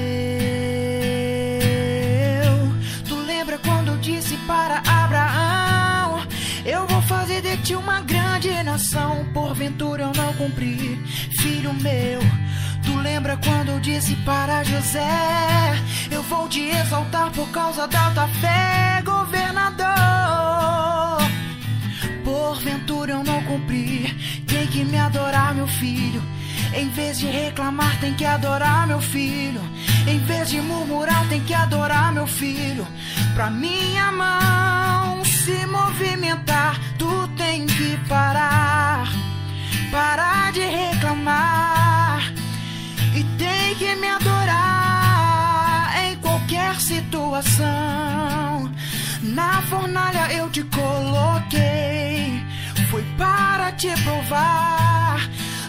Tu 3.06 3.14
lembra 3.14 3.58
quando 3.58 3.92
eu 3.92 3.98
disse 3.98 4.36
para 4.38 4.78
Abraão: 4.78 6.26
Eu 6.66 6.84
vou 6.88 7.00
fazer 7.02 7.40
de 7.42 7.56
ti 7.58 7.76
uma 7.76 8.00
grande 8.00 8.50
nação. 8.64 9.24
Porventura 9.32 10.02
eu 10.02 10.12
não 10.16 10.34
cumpri, 10.34 11.00
filho 11.38 11.72
meu. 11.74 12.20
Tu 12.82 12.92
lembra 12.96 13.36
quando 13.36 13.68
eu 13.68 13.78
disse 13.78 14.16
para 14.24 14.64
José: 14.64 15.80
Eu 16.10 16.24
vou 16.24 16.48
te 16.48 16.62
exaltar 16.70 17.30
por 17.30 17.48
causa 17.50 17.86
da 17.86 18.10
tua 18.10 18.26
fé, 18.26 19.00
governador. 19.04 19.88
Porventura 22.24 23.12
eu 23.12 23.22
não 23.22 23.42
cumpri, 23.44 24.37
tem 24.58 24.66
que 24.66 24.84
me 24.84 24.98
adorar, 24.98 25.54
meu 25.54 25.68
filho. 25.68 26.20
Em 26.74 26.88
vez 26.88 27.20
de 27.20 27.26
reclamar, 27.26 27.96
tem 28.00 28.12
que 28.14 28.24
adorar, 28.24 28.88
meu 28.88 29.00
filho. 29.00 29.60
Em 30.06 30.18
vez 30.18 30.50
de 30.50 30.60
murmurar, 30.60 31.28
tem 31.28 31.40
que 31.44 31.54
adorar, 31.54 32.12
meu 32.12 32.26
filho. 32.26 32.84
Pra 33.34 33.48
minha 33.50 34.10
mão 34.10 35.24
se 35.24 35.64
movimentar, 35.66 36.76
tu 36.98 37.28
tem 37.36 37.66
que 37.66 37.96
parar. 38.08 39.08
Parar 39.92 40.50
de 40.50 40.60
reclamar. 40.60 42.32
E 43.14 43.22
tem 43.38 43.76
que 43.76 43.94
me 43.94 44.08
adorar 44.08 45.94
em 46.04 46.16
qualquer 46.16 46.74
situação. 46.80 47.68
Na 49.22 49.62
fornalha 49.62 50.32
eu 50.32 50.50
te 50.50 50.64
coloquei, 50.64 52.42
foi 52.90 53.02
para 53.16 53.72
te 53.72 53.90
provar. 54.02 55.20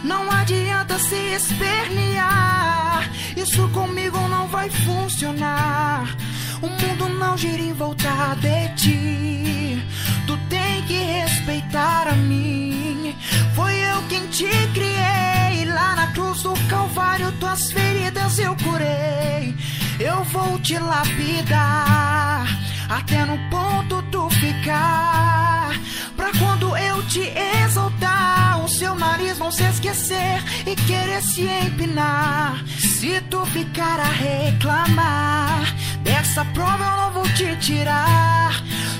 Não 0.03 0.31
adianta 0.31 0.98
se 0.98 1.15
espernear, 1.33 3.09
isso 3.35 3.67
comigo 3.69 4.17
não 4.30 4.48
vai 4.48 4.69
funcionar. 4.69 6.15
O 6.61 6.67
mundo 6.67 7.09
não 7.19 7.38
gira 7.38 7.61
em 7.61 7.73
volta 7.73 8.35
de 8.39 8.75
ti. 8.75 9.83
Tu 10.25 10.38
tem 10.49 10.81
que 10.83 10.93
respeitar 10.93 12.07
a 12.07 12.15
mim. 12.15 13.15
Foi 13.56 13.73
eu 13.73 14.01
quem 14.09 14.27
te 14.27 14.49
criei. 14.73 15.65
Lá 15.65 15.95
na 15.95 16.07
cruz 16.07 16.43
do 16.43 16.53
Calvário, 16.69 17.31
tuas 17.33 17.72
feridas 17.72 18.39
eu 18.39 18.56
curei. 18.56 19.56
Eu 19.99 20.23
vou 20.25 20.59
te 20.59 20.77
lapidar 20.77 22.48
até 22.90 23.24
no 23.26 23.38
ponto 23.50 24.01
tu 24.11 24.30
ficar. 24.32 25.72
Pra 26.18 26.32
quando 26.38 26.76
eu 26.76 27.03
te 27.08 27.22
exaltar, 27.64 28.64
o 28.64 28.68
seu 28.68 28.95
nariz 28.95 29.38
não 29.38 29.51
se 29.51 29.64
esquecer 29.64 30.43
e 30.66 30.76
querer 30.76 31.22
se 31.22 31.43
empinar. 31.43 32.61
Se 32.77 33.22
tu 33.30 33.45
ficar 33.45 34.00
a 34.00 34.09
reclamar, 34.11 35.76
dessa 36.03 36.43
prova 36.45 36.84
eu 36.84 36.98
não 36.98 37.11
vou 37.11 37.34
te 37.34 37.56
tirar. 37.58 38.51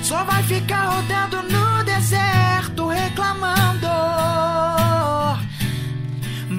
Só 0.02 0.24
vai 0.24 0.42
ficar 0.44 0.86
rodando 0.86 1.42
no 1.42 1.84
deserto 1.84 2.88
reclamando. 2.88 3.86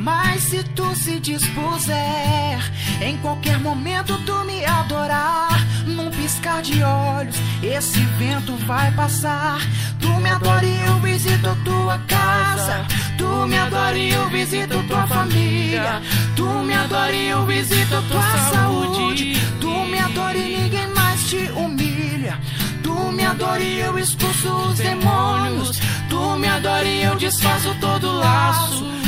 Mas 0.04 0.42
se 0.44 0.64
tu 0.64 0.96
se 0.96 1.20
dispuser, 1.20 2.60
em 3.02 3.18
qualquer 3.18 3.60
momento 3.60 4.18
tu 4.26 4.44
me 4.46 4.66
adorar, 4.66 5.64
num 5.86 6.10
piscar 6.10 6.64
de 6.64 6.82
olhos, 6.82 7.36
esse 7.62 8.00
vento 8.18 8.56
vai 8.66 8.92
passar. 8.94 9.60
Tu 10.00 10.08
me 10.08 10.28
adora 10.28 10.66
e 10.66 10.86
eu 10.88 11.00
visito 11.02 11.56
tua 11.64 12.00
casa. 12.08 12.84
Tu 13.16 13.48
me 13.48 13.56
adora 13.56 13.96
e 13.96 14.12
eu 14.12 14.28
visito 14.30 14.82
tua 14.88 15.06
família. 15.06 16.02
Tu 16.36 16.48
me 16.48 16.74
adora 16.74 17.14
e 17.14 17.28
eu 17.28 17.46
visito 17.46 18.02
tua 18.10 18.38
saúde. 18.52 19.40
Tu 19.60 19.70
me 19.86 20.00
adora 20.00 20.36
e 20.36 20.58
ninguém 20.58 20.88
mais 20.96 21.30
te 21.30 21.52
humilha. 21.52 22.40
Tu 22.82 22.94
me 23.12 23.24
adora 23.24 23.62
e 23.62 23.80
eu 23.82 24.00
expulso 24.00 24.52
os 24.52 24.80
demônios. 24.80 25.80
Tu 26.10 26.38
me 26.38 26.48
adora 26.48 26.86
e 26.86 27.04
eu 27.04 27.16
desfaço 27.18 27.76
todo 27.80 28.18
laço. 28.18 29.01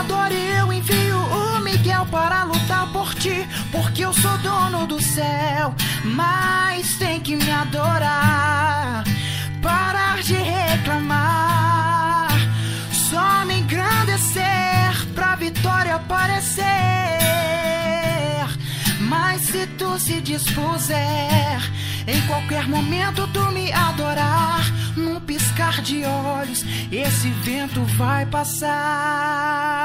Adora 0.00 0.34
e 0.34 0.58
eu 0.58 0.72
envio 0.72 1.18
o 1.18 1.60
Miguel 1.60 2.06
para 2.10 2.44
lutar 2.44 2.86
por 2.92 3.14
ti, 3.14 3.48
porque 3.72 4.04
eu 4.04 4.12
sou 4.12 4.36
dono 4.38 4.86
do 4.86 5.00
céu. 5.02 5.74
Mas 6.04 6.96
tem 6.98 7.18
que 7.20 7.34
me 7.34 7.50
adorar, 7.50 9.04
parar 9.62 10.22
de 10.22 10.34
reclamar, 10.34 12.28
só 12.92 13.44
me 13.46 13.60
engrandecer 13.60 15.06
pra 15.14 15.34
vitória 15.36 15.94
aparecer. 15.94 16.64
Mas 19.00 19.42
se 19.42 19.66
tu 19.78 19.98
se 19.98 20.20
dispuser, 20.20 21.58
em 22.06 22.26
qualquer 22.26 22.68
momento 22.68 23.26
tu 23.32 23.52
me 23.52 23.72
adorar, 23.72 24.64
num 24.96 25.20
piscar 25.20 25.80
de 25.82 26.04
olhos, 26.04 26.64
esse 26.90 27.28
vento 27.30 27.82
vai 27.96 28.24
passar. 28.26 29.76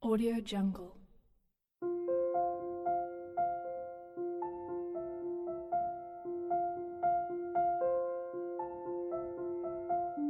Audio 0.02 0.42
Jungle. 0.44 0.92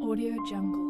Audio 0.02 0.46
Jungle. 0.46 0.89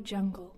Jungle. 0.00 0.49